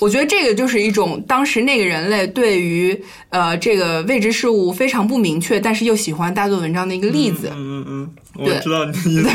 [0.00, 7.48] 我觉得这个就是一种当时那个人类对于呃这个未知事物非常不明确，但是又喜欢大做文章的一个例子。
[7.54, 8.10] 嗯嗯嗯。
[8.34, 9.32] 我知道你的意思，对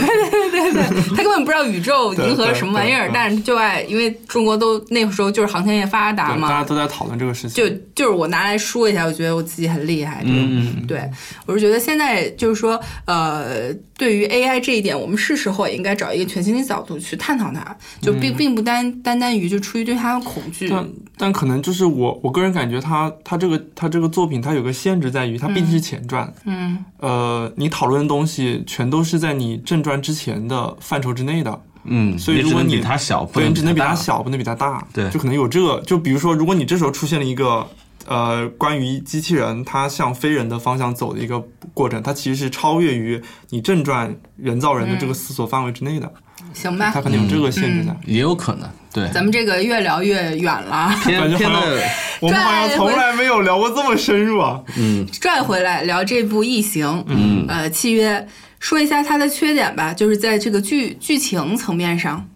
[0.51, 7.51] 对对对，他根本不知道宇宙 银河什么玩意儿，但是就爱，因为中国都那个时候就是航天业发达嘛，大家都在讨论这个事情。
[7.51, 10.21] 就就是我拿来说一下，我觉得我自己很厉害。
[10.25, 11.10] 嗯嗯，对，
[11.45, 20.69] 我是觉得现在就是说，呃，对于 AI 这一点，我们是时候也应该找一个全新的角度去探讨它，就并并不单单单于就出于对它的恐惧。
[20.69, 26.34] 但但可能就是我我个人感觉，他他这个他这个作品，它有个限制在于，它毕竟是前传。
[26.45, 26.84] 嗯。
[26.99, 29.55] 呃，你讨论的东西全都是在你。
[29.65, 37.67] 正传之前的范畴之内的，嗯，所以如果你比他小，对，你只能比他小，不能比他大，对，就可能有这个，就比如说，如果你这时候出现了一个，
[38.07, 41.43] 呃，关于机器人它向非人的方向走的一个
[41.73, 43.19] 过程，它其实是超越于
[43.49, 46.11] 你正传人造人的这个思索范围之内的，
[46.53, 46.91] 行吧？
[46.93, 49.09] 它可能有这个限制在，也有可能，对。
[49.09, 51.81] 咱们这个越聊越远了，偏偏的，
[52.19, 58.27] 我们好像从来没有聊过这么深入啊，嗯，拽回来聊这部异形，嗯，呃，契约。
[58.59, 62.27] 说一下它的缺点吧，就是在这个剧剧情层面上，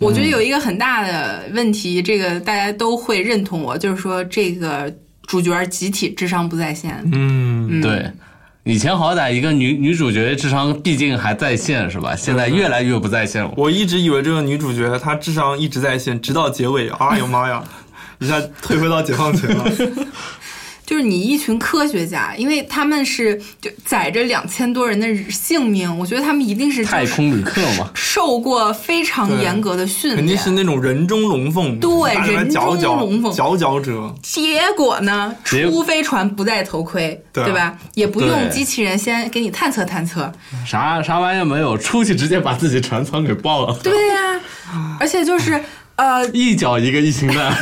[0.00, 4.92] 我觉得有一个很大的问题，这个大家都会认同我，就是说这个
[5.26, 7.00] 主角集体智商不在线。
[7.12, 8.10] 嗯，对，
[8.64, 12.16] 以前好歹一个女女主角智商毕竟还在线是吧？
[12.16, 13.52] 现在越来越不在线了。
[13.56, 17.62] 我一直以为这个女主角她智商一直在线，直到结尾，哎呦妈呀，
[18.18, 19.64] 一下退回到解放前了。
[20.86, 34.14] 就是你一群科学家，因为他们是就载着两千多人的性命，我觉得他们一定是太空旅客嘛，受过非常严格的训练，肯定是那种人中龙凤，对，人中龙凤，佼佼者。
[34.22, 37.76] 结果呢，出飞船不戴头盔，对吧？
[37.94, 40.32] 也不用机器人先给你探测探测，
[40.64, 43.76] 啥啥玩意儿没有，出去直接把自己船舱给爆了。
[43.82, 44.40] 对呀，
[45.00, 45.60] 而且就是。
[45.96, 47.56] 呃，一脚一个异形蛋，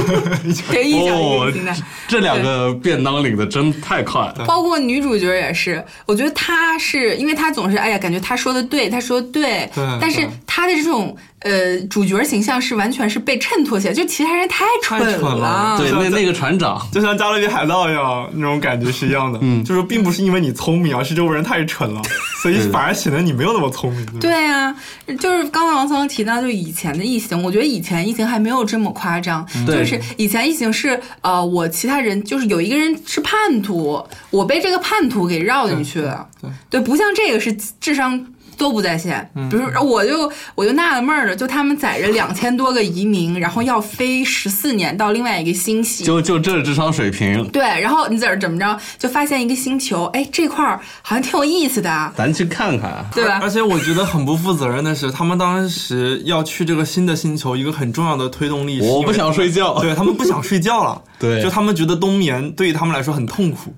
[0.70, 1.74] 对，一脚一哦个心的。
[2.06, 4.44] 这两个便当领的真太快了。
[4.46, 9.68] 包括女主角也是，我觉得她是因为她总是哎呀，感觉她说的对，她说对
[10.00, 19.38] 但是她的这种呃主角形象是完全是被衬托起来，就其他人太蠢太蠢了对， 那那个船长，就像加勒比海盗一样，那种感觉是一样的。
[19.42, 22.02] 嗯，就是并不是因为你聪明，而是周围人太蠢了，
[22.42, 24.04] 所以反而显得你没有那么聪明。
[24.18, 24.48] 对。
[24.48, 24.74] 啊，
[25.20, 36.50] 就是刚刚王聪提到，就以前的异形，我觉得以前异形还没有这么夸张，对就是以前异形是呃，我其他人就是有一个人是叛徒，我被这个叛徒给绕进去了，对。
[36.70, 38.26] 对，不像这个是智商。
[38.56, 53.04] 都不在线，比如说我就我就纳了闷儿了，就他们载着两千多个移民，然后要飞十四年到另外一个星系，就就这智商水平，对，然后你在这怎么着，就发现一个星球，哎，这块儿好像挺有意思的啊，咱去看看。
[53.14, 53.40] 对吧？
[53.42, 59.78] 而且我觉得很不负责任的是，他们当时要去这个新的星球，一个很重要的推动力是我不想睡觉。
[59.80, 61.42] 对他们不想睡觉了， 对。
[61.42, 63.74] 就他们觉得冬眠对于他们来说很痛苦。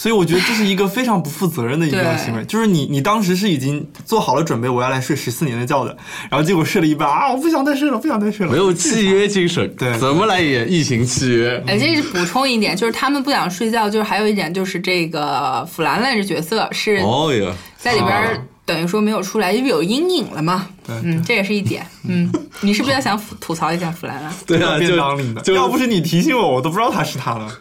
[0.00, 5.96] 所以我觉得这是一个非常不负责任的一个行为， 就是你你当时是已经做好了准备，我要来睡十四年的觉的，
[6.30, 11.60] 然后结果睡了一半啊，我不想再睡了，不想再睡了，没有契约精神，对怎么来演异形契约？
[11.66, 20.68] 哎，这是补充一点，就是他们不想睡觉，就是还有一点就是这个弗兰兰这角色是哦呀，在里边等于说没有出来，因为有阴影了嘛。
[20.86, 21.84] 对嗯，这也是一点。
[22.04, 24.32] 嗯，你是不是要想吐槽一下弗兰兰？
[24.46, 24.78] 对啊，
[25.42, 27.52] 就要不是你提醒我，我都不知道他是他了。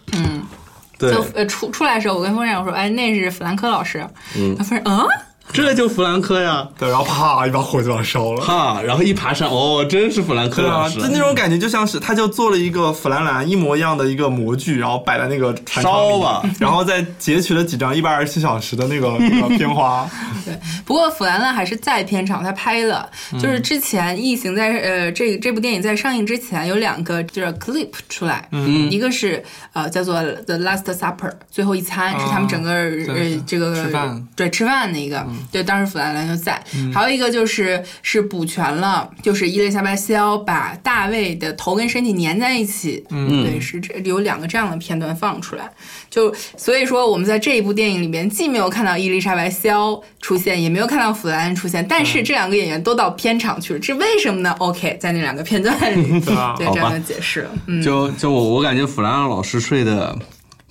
[0.98, 4.06] 对，就呃出出来的时候，我跟风扇我说，哎，那是弗兰科老师。
[4.36, 5.08] 嗯，风扇嗯，
[5.54, 8.42] 这就弗兰克呀，对，然后啪一把火就要烧了。
[8.42, 11.00] 哈，然后一爬山，哦，真是弗兰克对啊，老师。
[11.00, 20.08] 就，那种感觉，就像是他就做了一个弗兰兰一模一样的一个模具，然后摆在那个烧吧，然后再截取了几张一百二十七小时的那个那个 片花。
[20.46, 20.58] 对。
[20.86, 29.44] 不过弗兰兰还是在片场，他拍了，就是之前《异形在》呃这这部电影在上映之前有两个就是 clip 出来，嗯，一个是
[29.74, 34.28] 呃叫做 The Last Supper 最后一餐，是他们整个呃这个吃饭。
[34.36, 36.62] 对吃饭那个，对，当时弗兰兰就在，
[36.94, 45.70] 还有一个就是是补全了，就是伊丽莎白·肖把大卫的头跟身体粘在一起，嗯，对，是这有两个这样的片段放出来，
[46.10, 60.18] 就所以说我们在这一部电影里面既没有看到伊丽莎白·肖出现，也没有看到弗兰兰出现，但是这两个演员都到片场去了，这为什么呢？OK，在那两个片段里， 对啊对这样的解释，嗯，就就我我感觉弗兰克老师睡的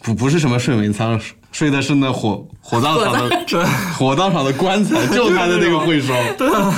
[0.03, 1.21] 不不是什么睡眠舱，
[1.57, 3.47] 睡的是那火火葬场的
[3.97, 6.13] 火葬场的棺材， 就他的那个会烧，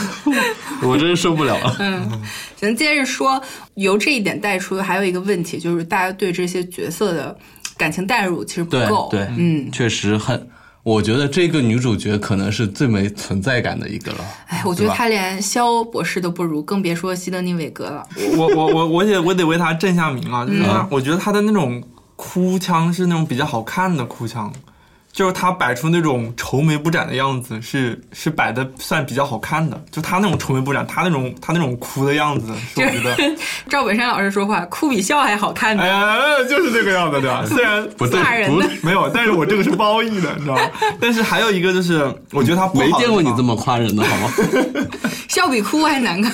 [0.86, 1.76] 我真是受不了了。
[1.80, 2.22] 嗯
[2.54, 3.42] 咱接着说，
[3.74, 7.36] 由这一点带出还有一个问题，就是大家对这些角色的
[7.76, 10.48] 感情代入其实不够，对，嗯，确实很。
[10.84, 14.24] 我觉得这个女主角可能是最没存在感的一个了。
[14.46, 18.06] 哎，我觉得她连肖博士都不如，更别说西德尼韦格了。
[18.36, 21.82] 我我我我也我得为她正下名啊，就是他，我觉得她的那种
[22.14, 24.52] 哭腔是那种比较好看的哭腔。
[25.18, 29.82] 就是他摆出那种愁眉不展的样子，是是摆的算比较好看的。
[29.90, 33.36] 就他那种愁眉不展，他那种他那种哭的样子，是我觉得，
[33.68, 35.82] 赵本山老师说话，哭比笑还好看呢。
[35.82, 36.16] 哎呀，
[36.48, 37.42] 就是这个样子，对吧？
[37.50, 40.62] 虽然不对吓人，不没有，但是我这个是褒义的，你知道吗？
[41.00, 44.32] 但是还有一个就是，我觉得他不好没见过你这么夸人的好吗？
[45.26, 46.32] 笑比哭还难看。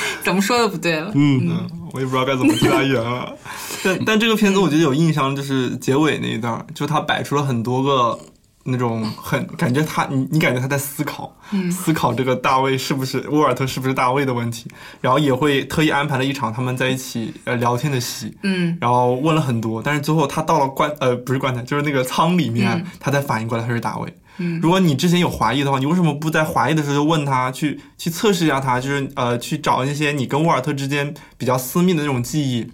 [0.24, 1.10] 怎么说都不对了。
[1.14, 3.32] 嗯，我也不知道该怎么替他圆了。
[3.84, 8.18] 但但这个片子我觉得有印象，就是结尾那一段，就他摆出了很多个
[8.64, 11.34] 那种很感觉他你你感觉他在思考，
[11.70, 14.68] 思考这个大卫是不是沃尔特是不是大卫的问题，
[15.00, 24.12] 然后也会特意安排了一场他们在一起呃聊天的戏，嗯，然后问了很多，但是最后他到了棺呃不是棺材，就是那个舱里面，嗯他才反应过来他是大卫。
[24.38, 32.66] 嗯，如果你之前有怀疑的话，你为什么不在怀疑的时候就问他，去去测试一下他，就是呃去找一些你跟沃尔特之间比较私密的那种记忆，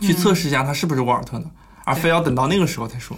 [0.00, 1.46] 去测试一下他是不是沃尔特呢？
[1.84, 3.16] 而非要等到那个时候才说。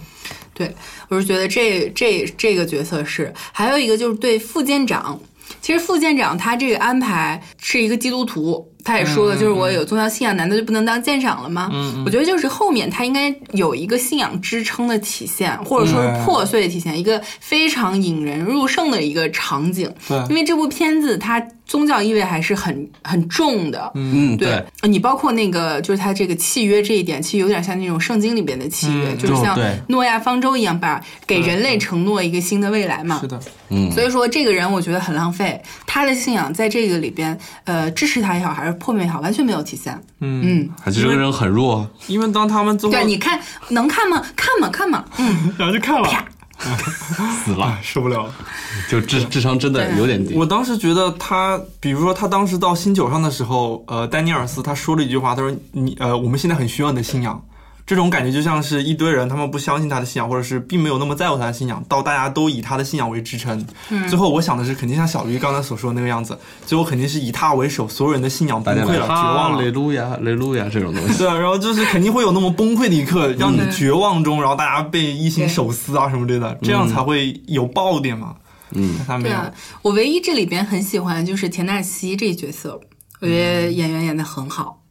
[0.53, 0.75] 对，
[1.07, 5.19] 我是觉得这这这个角色是，还有一个就是对副舰长。
[5.61, 11.69] 其实副舰长他这个安排是一个基督徒，他也说了，就是我有宗教信仰，难道就不能当舰长了吗？
[11.73, 19.93] 嗯，我觉得就是后面他应该有一个信仰支撑的体现，或者说是破碎的体现，一个非常引人入胜的一个场景。
[20.07, 23.91] 对因为这部片子它宗教意味还是很很重的。
[23.95, 29.57] 嗯，对，你包括那个，就是他这个契约这一点，其实有点像那种圣经里边的契约，就是像
[29.87, 33.19] 诺亚方舟一样，把给人类承诺一个新的未来嘛。
[33.19, 33.39] 是的，
[33.69, 33.91] 嗯。
[33.91, 39.99] 所以说，这个人我觉得很浪费，他的信仰在这个里边，呃，支持他也好，还是破灭也好，完全没有体现。
[40.21, 41.87] 嗯，还是这个人很弱。
[42.07, 43.39] 因为当他们最后对，你看
[43.69, 44.23] 能看吗？
[44.35, 46.09] 看嘛，看嘛，嗯， 然后就看了，
[47.43, 48.33] 死了，受不了了。
[48.89, 50.33] 就智智商真的有点低。
[50.35, 57.41] 我当时觉得他，比如说他当时到星球上的时候，呃，丹尼尔斯他说了一句话，他说你呃，我们现在很需要你的信仰。
[57.87, 63.65] 这种感觉就像是一堆人，他们不相信他的信仰，或者是并没有那么在乎他的信仰，到大家都以他的信仰为支撑。
[64.09, 71.17] 最后，我想的是，肯定像小驴刚才所说的那个样子，最后肯定是以他为首，所有人的信仰崩溃了，绝望了，雷路亚，雷路亚这种东西。
[71.17, 78.35] 对啊，然后就是肯定会有那么崩溃的一刻，让你绝望中，然后大家被一心手撕啊什么之类的，这样才会有爆点嘛。
[78.71, 79.37] 嗯，他没有。
[79.81, 82.81] 我唯一这里边很喜欢就是田纳西这角色，
[83.21, 84.81] 我觉得演员演的很好。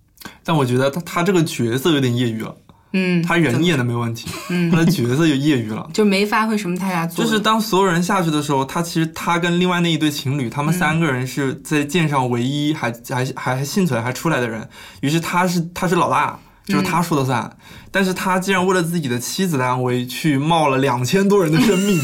[0.43, 2.57] 但我觉得他他这个角色有点业余了。
[2.93, 7.31] 嗯，他人演的没问题，嗯， 他的角色就业余了，就没发挥什么太大作用。
[7.31, 14.67] 就是当所有人下去的时候，他其实他跟另外那一对情侣，他们三个人是在舰上唯一还还还还幸存还出来的人。
[15.01, 17.57] 于是他是他是老大，就是他说了算。
[17.91, 22.01] 但是他竟然为了自己的妻子的安危，去冒了两千多人的生命。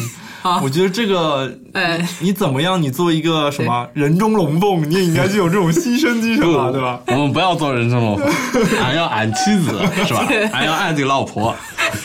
[0.62, 2.80] 我觉得这个， 哎，你怎么样？
[2.80, 7.00] 你做一个什么人中龙凤，你也应该具有这种牺牲精神吧，对吧？
[7.08, 8.28] 我们不要做人中龙凤，
[8.82, 9.70] 俺要俺妻子，
[10.06, 10.26] 是吧？
[10.52, 11.54] 俺要俺的老婆。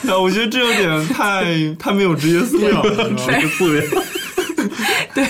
[0.22, 1.46] 我觉得这有点太
[1.80, 3.18] 太没有职业素养了，
[3.58, 3.84] 素养。
[5.14, 5.26] 对，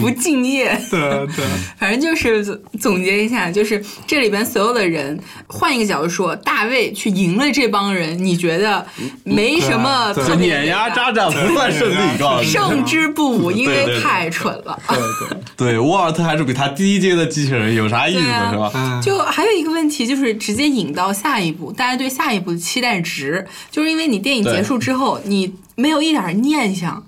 [0.00, 0.68] 不敬业。
[0.90, 1.00] 对
[1.36, 1.44] 对，
[1.78, 2.44] 反正就是
[2.80, 8.86] 总结一下，就是这里边所有的人，换一个角度说，大卫去赢了这帮人，你觉得
[9.24, 14.78] 没什么特别碾压渣渣不算胜利，告诉你，胜之不武，因为太蠢了。
[14.88, 19.00] 对对对，沃尔特还是比他低阶的机器人，有啥意思是吧？
[19.02, 27.04] 就还有一个问题，就是直接引到下一步，大家对下一步的期待值，就是因为你电影结束之后，你没有一点念想。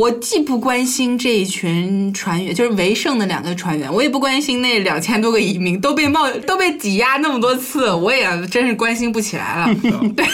[0.00, 9.74] 我既不关心这一群船员，就是为胜的两个船员，我也不关心那两千多个移民都被冒都被挤压那么多次，我也真是关心不起来了。
[10.16, 10.26] 对，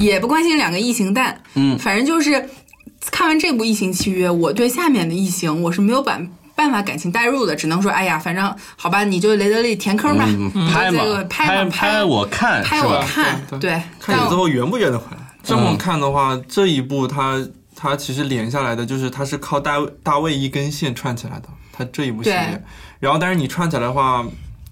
[0.00, 1.40] 也不关心两个异形蛋。
[1.54, 2.50] 嗯，反正就是
[3.12, 10.24] 看完这部《异形契约》，我对下面的异形我是没有办办法感情代入的，只能说，哎呀，反正好吧，你就雷德利填坑吧，
[10.72, 15.18] 拍嘛，拍拍我看，拍我看，对，看你最后圆不圆得回来。
[15.44, 17.40] 这么看的话，这一部它。
[17.80, 21.48] 它其实连下来的就是，它是靠大大卫一根线串起来的。
[21.72, 22.62] 它这一部系列，
[22.98, 24.22] 然后但是你串起来的话，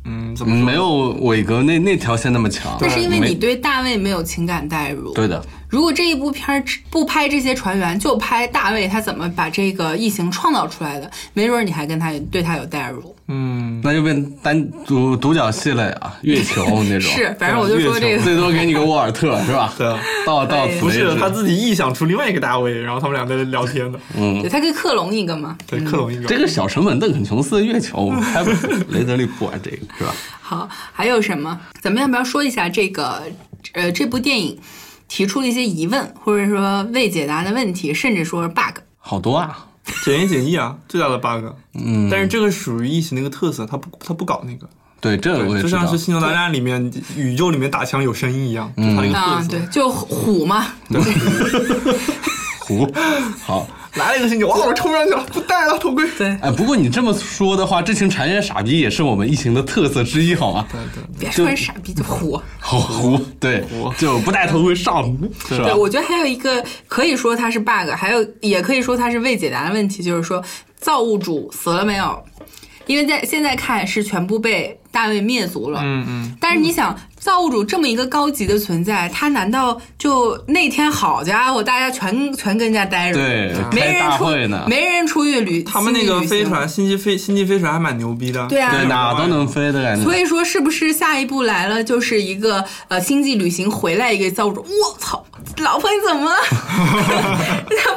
[0.04, 2.76] 嗯，怎么没有伟哥那那条线那么强？
[2.78, 5.14] 那是因为你对大卫没有情感代入。
[5.14, 5.42] 对的。
[5.68, 13.14] 如果这一部片儿不拍这些船员，就拍大卫他怎么把这个异形创造出来的，没准你还跟他对他有代入。
[13.30, 17.02] 嗯，那就变单独独角戏了呀，月球那种。
[17.12, 19.70] 是，反正我就说这个，最多给你个沃尔特，是吧？
[19.76, 19.86] 对，
[20.24, 24.00] 到到此不是他自己臆想出另外一个大卫，然后他们俩在聊天的。
[24.16, 25.58] 嗯，对他可以克隆一个嘛。
[25.66, 26.24] 对，克隆一个。
[26.26, 28.50] 这个小成本邓肯琼斯的月球，还不
[28.88, 30.14] 雷德利不玩这个是吧？
[30.40, 31.60] 好，还有什么？
[31.82, 33.22] 咱们要不要说一下这个？
[33.74, 34.58] 呃，这部电影。
[35.08, 39.66] 提出了一些疑问，或者说未解答的问题，甚至说是 bug，好多啊，
[40.04, 41.44] 简言简意啊，最大的 bug。
[41.74, 44.68] 嗯，但是这个属于一起那个特色，他不他不搞那个。
[45.00, 49.48] 对，这我也就像是《星球大战》里面宇宙里面打枪有声音一样，就它那个特色。
[49.48, 50.66] 对，就虎嘛。
[52.60, 52.92] 虎，
[53.42, 53.66] 好。
[53.98, 54.56] 来了一个星球，哇！
[54.64, 56.08] 我冲上去了，不戴了头盔。
[56.16, 60.66] 对，哎，不过你这么说的话，这群船员傻逼也是我们疫情的特色之一，好吗？
[60.70, 63.64] 对对，别说傻逼，就虎，好虎，对，
[63.98, 65.04] 就不戴头盔上，
[65.48, 65.64] 是吧？
[65.64, 70.42] 对，我觉得还有一个可以说它是 bug，还有也可以说它是未解答的问题，就是说
[70.78, 72.24] 造物主死了没有？
[72.86, 76.96] 因为在现在看是全部被大卫灭族了，嗯嗯，但是你想。
[77.28, 84.24] 造物主这么一个高级的存在，他难道就那天好家伙，大家全全跟家待着，对，没人出
[84.66, 90.02] 没人出去旅，他们那个飞船星际飞星际飞船还蛮牛逼的，对啊，哪都能飞的感觉。
[90.02, 94.62] 所以说，是不是下一步来了就是一个呃星际旅行回来一个造物主？
[94.62, 95.22] 我操，
[95.62, 96.36] 老婆你怎么了？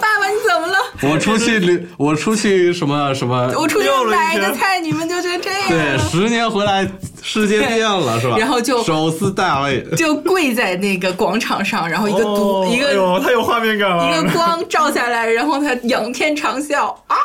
[0.01, 0.77] 爸爸你怎么了？
[1.03, 3.51] 我出去旅，我出去什么什么？
[3.57, 5.61] 我出去买个菜，你们就就这样？
[5.69, 6.87] 对，十年回来
[7.21, 8.37] 世界变了是吧？
[8.37, 8.81] 然后就。
[9.11, 17.15] 斯大卫就跪在那个广场上，然后一个毒一个，他有画面感了，一个光照下来，然后他仰天长啸啊，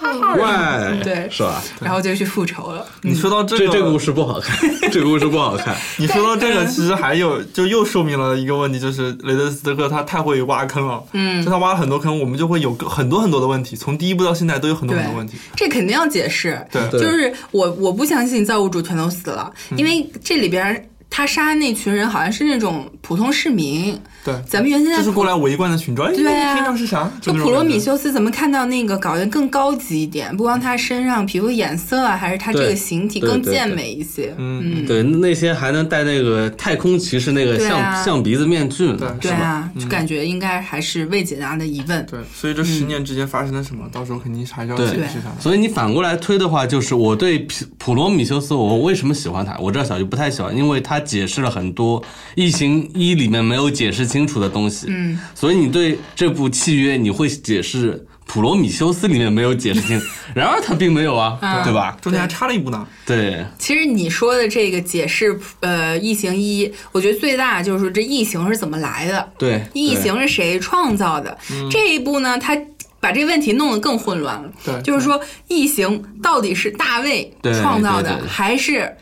[0.00, 1.62] 怪对是吧？
[1.80, 2.86] 然后就去复仇了。
[3.02, 4.56] 你说到这个，这个故事不好看，
[4.90, 5.76] 这个故事不好看。
[5.98, 15.36] 你说到这个，其实还有就又说明了一个问题，就是雷德斯特克他太会挖坑了，嗯，就他挖了很多坑，我们就会有很多很多的问题，从第一部到现在都有很多很多问题。
[15.56, 20.88] 这肯定要解释，对，就是我我不相信造物主全都死了，因为这里边。
[21.10, 23.98] 他杀那群人好像是那种普通市民。
[24.24, 26.04] 对，咱们原先在就是过来围观的群众。
[26.04, 27.10] 哎对啊天上是啥？
[27.20, 30.36] 就普罗米修斯怎么看到那个搞得更高级一点？
[30.36, 34.34] 不光他身上皮肤颜色啊，还是他这个形体更健美一些。
[34.36, 42.04] 嗯，对，那些还能戴那个太空骑士那个象、象鼻子面具呢，对啊，就感觉应该还是未解答的疑问。
[42.06, 45.34] 对，所以这十年之间发生了什么，到时候肯定还是要解释上。
[45.38, 49.56] 所以你反过来推的话，就是我对普普罗米修斯，我为什么喜欢他？
[49.58, 52.00] 我知道小鱼不太喜欢，因为他解释了很多
[52.34, 54.86] 《异形一》里面没有解释清楚的东西。
[54.88, 60.00] 嗯，所以你对这部契约，你会解释普罗米修斯里面没有解释清，
[60.34, 61.96] 然而他并没有啊，对吧？
[62.00, 62.86] 中间还差了一步呢。
[63.06, 71.36] 对，其实你说的这个解释，呃，异形一，我觉得最大就是这异形是怎么来的，对，异形是谁创造的？
[71.70, 72.56] 这一步呢，他
[73.00, 74.50] 把这个问题弄得更混乱了。
[74.64, 77.32] 对就是说异形到底是大卫
[77.62, 78.94] 创造的，还是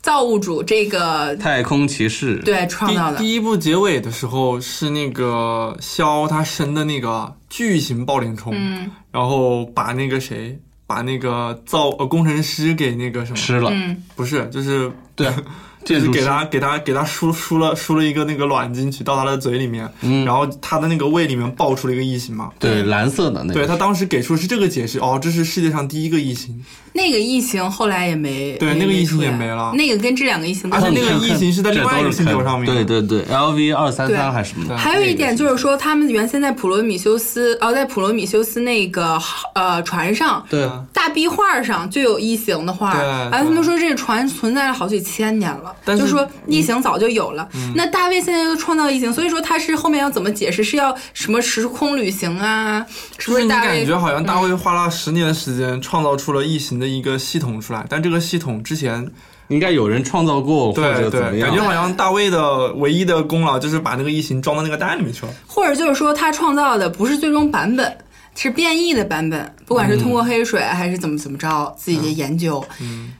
[0.00, 3.18] 造物主这个太空骑士，对创造的？
[3.18, 8.90] 第第一部结尾的时候是那个肖他生的那个巨型暴脸虫，嗯。
[9.10, 15.28] 然后把那个谁，把那个造呃工程师给那个什么，吃了，嗯，不是，就是对
[15.84, 20.24] 建筑给他给他给他输输了输了一个那个卵进去到他的嘴里面，嗯。
[20.24, 22.50] 然后他的那个胃里面爆出了一个异形嘛。
[22.58, 26.62] 对蓝色的那个，对他当时给出是这个解释，哦，这是世界上第一个异形，
[26.92, 39.18] 那个异形后来也没没对那个异形也没了那个跟这两个异形而且那个异形是在另外一个星球上面对对对，LV 二三对三还是什么的，还有一点就是说，他们原先在普罗米修斯，哦，在普罗米修斯那个
[39.54, 47.48] 呃船上，对大壁画上就有异形的画，对然后他们说这个船存在了好几千年了，但是就说异形早就有了。
[47.74, 50.62] 那大卫现在又创造异形，所以说他是后面要怎么解释？
[50.62, 52.84] 是要什么时空旅行啊？
[53.18, 53.66] 是不是大卫？
[53.66, 59.10] 感觉好像大卫花了十年的时间创造出了异形的一个系统出来，但这个系统之前，
[59.48, 65.32] 应该有人创造过或对对，者怎么样感觉好像大卫的唯一的功劳就是把那个异形装到那个蛋里面去了。
[65.46, 67.98] 或者就是说他创造的不是最终版本。
[68.40, 73.12] 是变异的版本，不管是通过黑水还是怎么怎么着，自己的研究，嗯，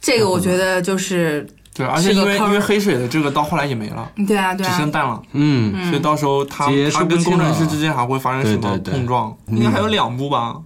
[0.00, 1.44] 这个我觉得就是，
[1.76, 4.70] 对，而且因为因为黑水的这个到后来也没了，对啊，对啊。
[4.70, 8.78] 只剩，蛋了，嗯，所以到时候他他跟工程师之间还会发生什么对对。
[8.78, 9.36] 对碰撞？
[9.48, 10.56] 应该还有两部吧？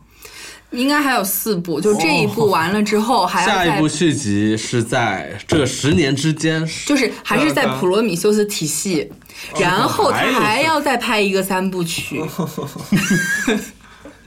[0.70, 9.10] 应该还有四部，就这一部完了之后，还下一部续集是在这十年之间，就是还是在普罗米修斯体系，
[9.58, 12.22] 然后他还要再拍一个三部曲，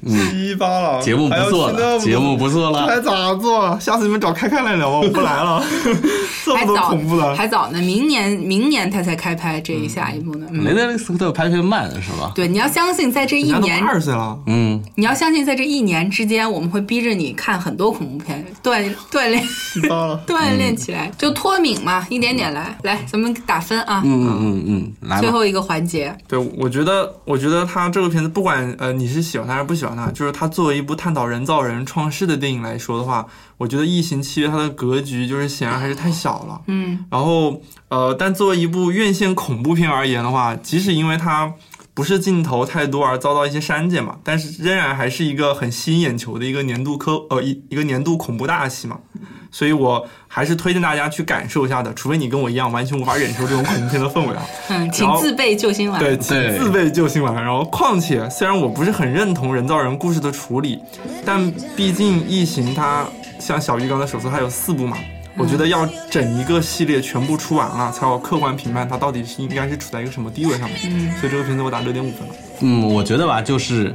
[0.06, 2.86] 七八了，节目不做了，节目不做了。
[2.88, 3.78] 还咋做？
[3.80, 5.64] 下次你们找开开来聊吧，我不来了。
[6.46, 10.46] 这么多还早恐怖的，还早呢，明年明年他才开拍这一下一部呢。
[10.52, 12.32] 嗯，雷德利·斯科特拍片慢是吧？
[12.36, 20.24] 对，你要相信在这一年二十岁了，嗯，你要相信，在这一年之间，我们会逼着你看很多恐怖片，锻锻炼七八了。
[20.26, 22.76] 锻炼 起来，就脱敏嘛，一点点来。
[22.84, 25.20] 来，咱们打分啊，嗯嗯嗯嗯，来。
[25.20, 33.26] 最后一个环节，对，我觉得，我觉得他这个片子，不管呃你是喜欢他还是不喜欢他，就是他作为一部探讨人造人创世的电影来说的话，
[33.58, 36.62] 我觉得《异形契约》它的格局就是显然还是太小了。
[36.68, 41.52] 嗯，然后呃，但作为一部院线恐怖片而言的话，即使因为它
[41.94, 49.00] 不是镜头太多而遭到一些删减嘛，但是仍然还是一个很吸引眼球的一个年度科呃一一个年度恐怖大戏嘛。
[49.52, 54.44] 所以我还是推荐大家去感受一下的，除非你跟我一样完全无法忍受这种恐怖片的氛围啊。
[54.70, 56.00] 嗯，请自备救心丸。
[56.00, 57.36] 对，请自备救心丸。
[57.36, 60.80] 然后，况且虽然我不是很认同人造人故事的处理，
[61.24, 63.06] 但毕竟《异形》它
[63.40, 64.98] 像小鱼刚才所说，它有四部嘛，
[65.36, 70.80] 我觉得要整一个系列全部出完了，才有客观评判它到底是应该是处在一个什么地位上面。
[70.86, 72.36] 嗯，所以这个片子我打六点五分了。
[72.62, 73.94] 嗯，我觉得吧，就是，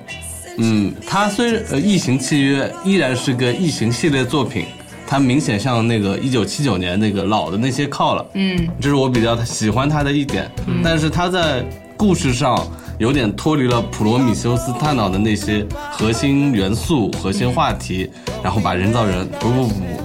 [0.58, 4.66] 嗯，它虽然呃《异形契约》依然是个异形系列作品，
[5.06, 10.50] 它明显像那个一九七九年那个老的那些靠了，嗯，这是我比较喜欢它的一点。
[10.82, 11.64] 但是它在
[11.96, 12.66] 故事上
[12.98, 18.10] 有点脱离了普罗米修斯探讨的那些核心元素、核心话题，
[18.42, 19.97] 然后把人造人不不不不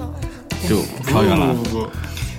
[0.68, 1.54] 就超越了。
[1.54, 1.88] 不不，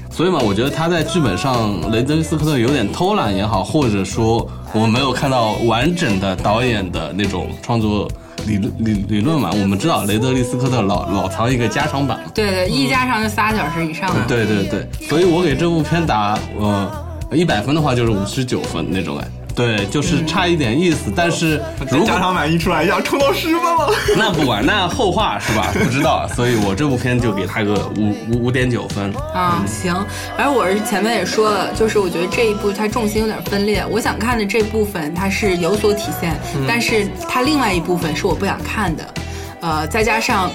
[0.09, 8.07] 所以嘛，我觉得他在剧本上，雷德利·斯科特有点偷懒也好，或者说我没有看到完整的导演的那种创作
[8.47, 9.49] 理论理理论嘛。
[9.53, 14.21] 我们知道雷德利·斯科特老老藏一个加长版，对对，一加长就仨小时以上的。
[14.27, 16.89] 对对对，所以我给这部片打呃
[17.31, 19.27] 一百分的话就是五十九分那种哎。
[19.55, 23.89] 对，就是差一点意思，但是如果加长满意出来，要冲到十分了。
[24.17, 25.71] 那不管那后话是吧？
[25.73, 29.13] 不知道，所以我这部片就给他个五五五点九分。
[29.33, 29.95] 啊，行。
[30.37, 33.85] 而我是前面也说了，就是我觉得这一部它重心有点分裂。
[33.89, 36.35] 我想看的这部分它是有所体现，
[36.67, 39.13] 但是它另外一部分是我不想看的。
[39.61, 40.51] 呃，再加上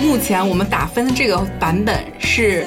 [0.00, 2.66] 目前我们打分的这个版本是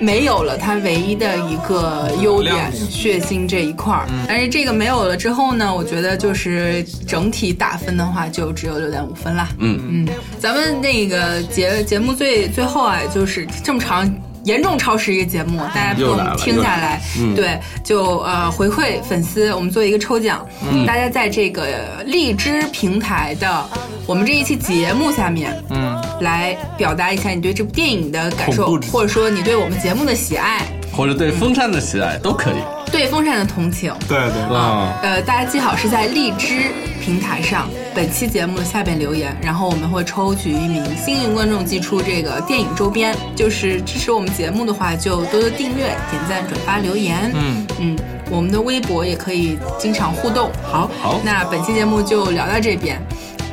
[0.00, 4.06] 没有了它唯一的一个优点血腥这一块儿。
[4.26, 9.48] 但是这个没有了之后呢，我觉得就是整体打分的话就只有六点五分啦。
[9.58, 14.10] 嗯嗯，咱们那个节节目最最后啊，就是这么长。
[14.44, 17.00] 严重超时一个节目，大家不能听下来，
[17.36, 20.46] 对，就呃回馈粉丝，我们做一个抽奖，
[20.86, 23.64] 大家在这个荔枝平台的
[24.06, 30.62] 我们这一期节目下面，嗯，来表达一下你对这部电影的感受或者说你对我们节目的喜爱，
[30.92, 32.56] 或者对风扇的喜爱都可以。
[32.90, 33.92] 对风扇的同情。
[34.08, 43.14] 对对，啊，呃，大家记好是在荔枝平台上本期节目的下边留言，然后我们会抽取一名幸运观众寄出这个电影周边。
[43.34, 47.30] 就是支持我们节目的话，就多多订阅、点赞、转发、留言。
[47.34, 47.66] 嗯。
[47.80, 47.98] 嗯，
[48.30, 50.50] 我们的微博也可以经常互动。
[50.62, 51.20] 好，好。
[51.24, 53.00] 那本期节目就聊到这边，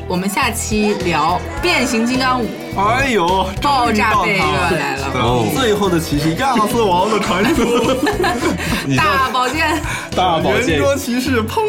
[0.08, 2.46] 我们下期聊《变形金刚五》
[2.80, 5.52] 哎呦，爆炸贝终于到它热来了，哦。
[5.60, 7.66] 最后的骑士亚瑟王的传说，
[8.96, 9.82] 大宝剑，
[10.16, 10.78] 大宝剑。
[10.78, 11.64] 圆桌骑士，砰，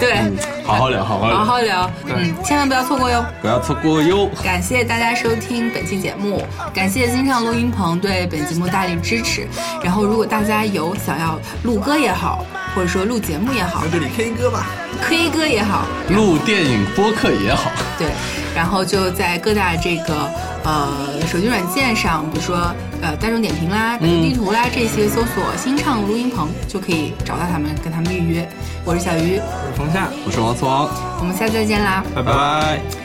[0.00, 0.30] 对，
[0.64, 3.24] 好好聊，好好好聊，好好聊，嗯，千万不要错过哟。
[3.40, 4.28] 不要错过哟。
[4.42, 6.42] 感谢大家收听本期节目，
[6.74, 9.46] 感谢新上录音棚对本节目大力支持。
[9.82, 12.44] 然后，如果大家有想要录歌也好，
[12.74, 14.66] 或者说录节目也好在，这里 K 歌吧
[15.08, 18.08] ，K 歌也好，录电影播客也好，对，
[18.54, 20.30] 然后就在各大这个
[20.64, 20.88] 呃
[21.26, 22.56] 手机软件上，比如说
[23.00, 28.48] 呃大众点评啦、大众地图啦、这些，搜索“新唱录音棚”就可以找到他们，跟他们预约。
[28.84, 30.88] 我是小鱼，我是冯夏，我是王思王，
[31.20, 32.04] 我们下次再见啦。
[32.14, 33.01] 拜拜。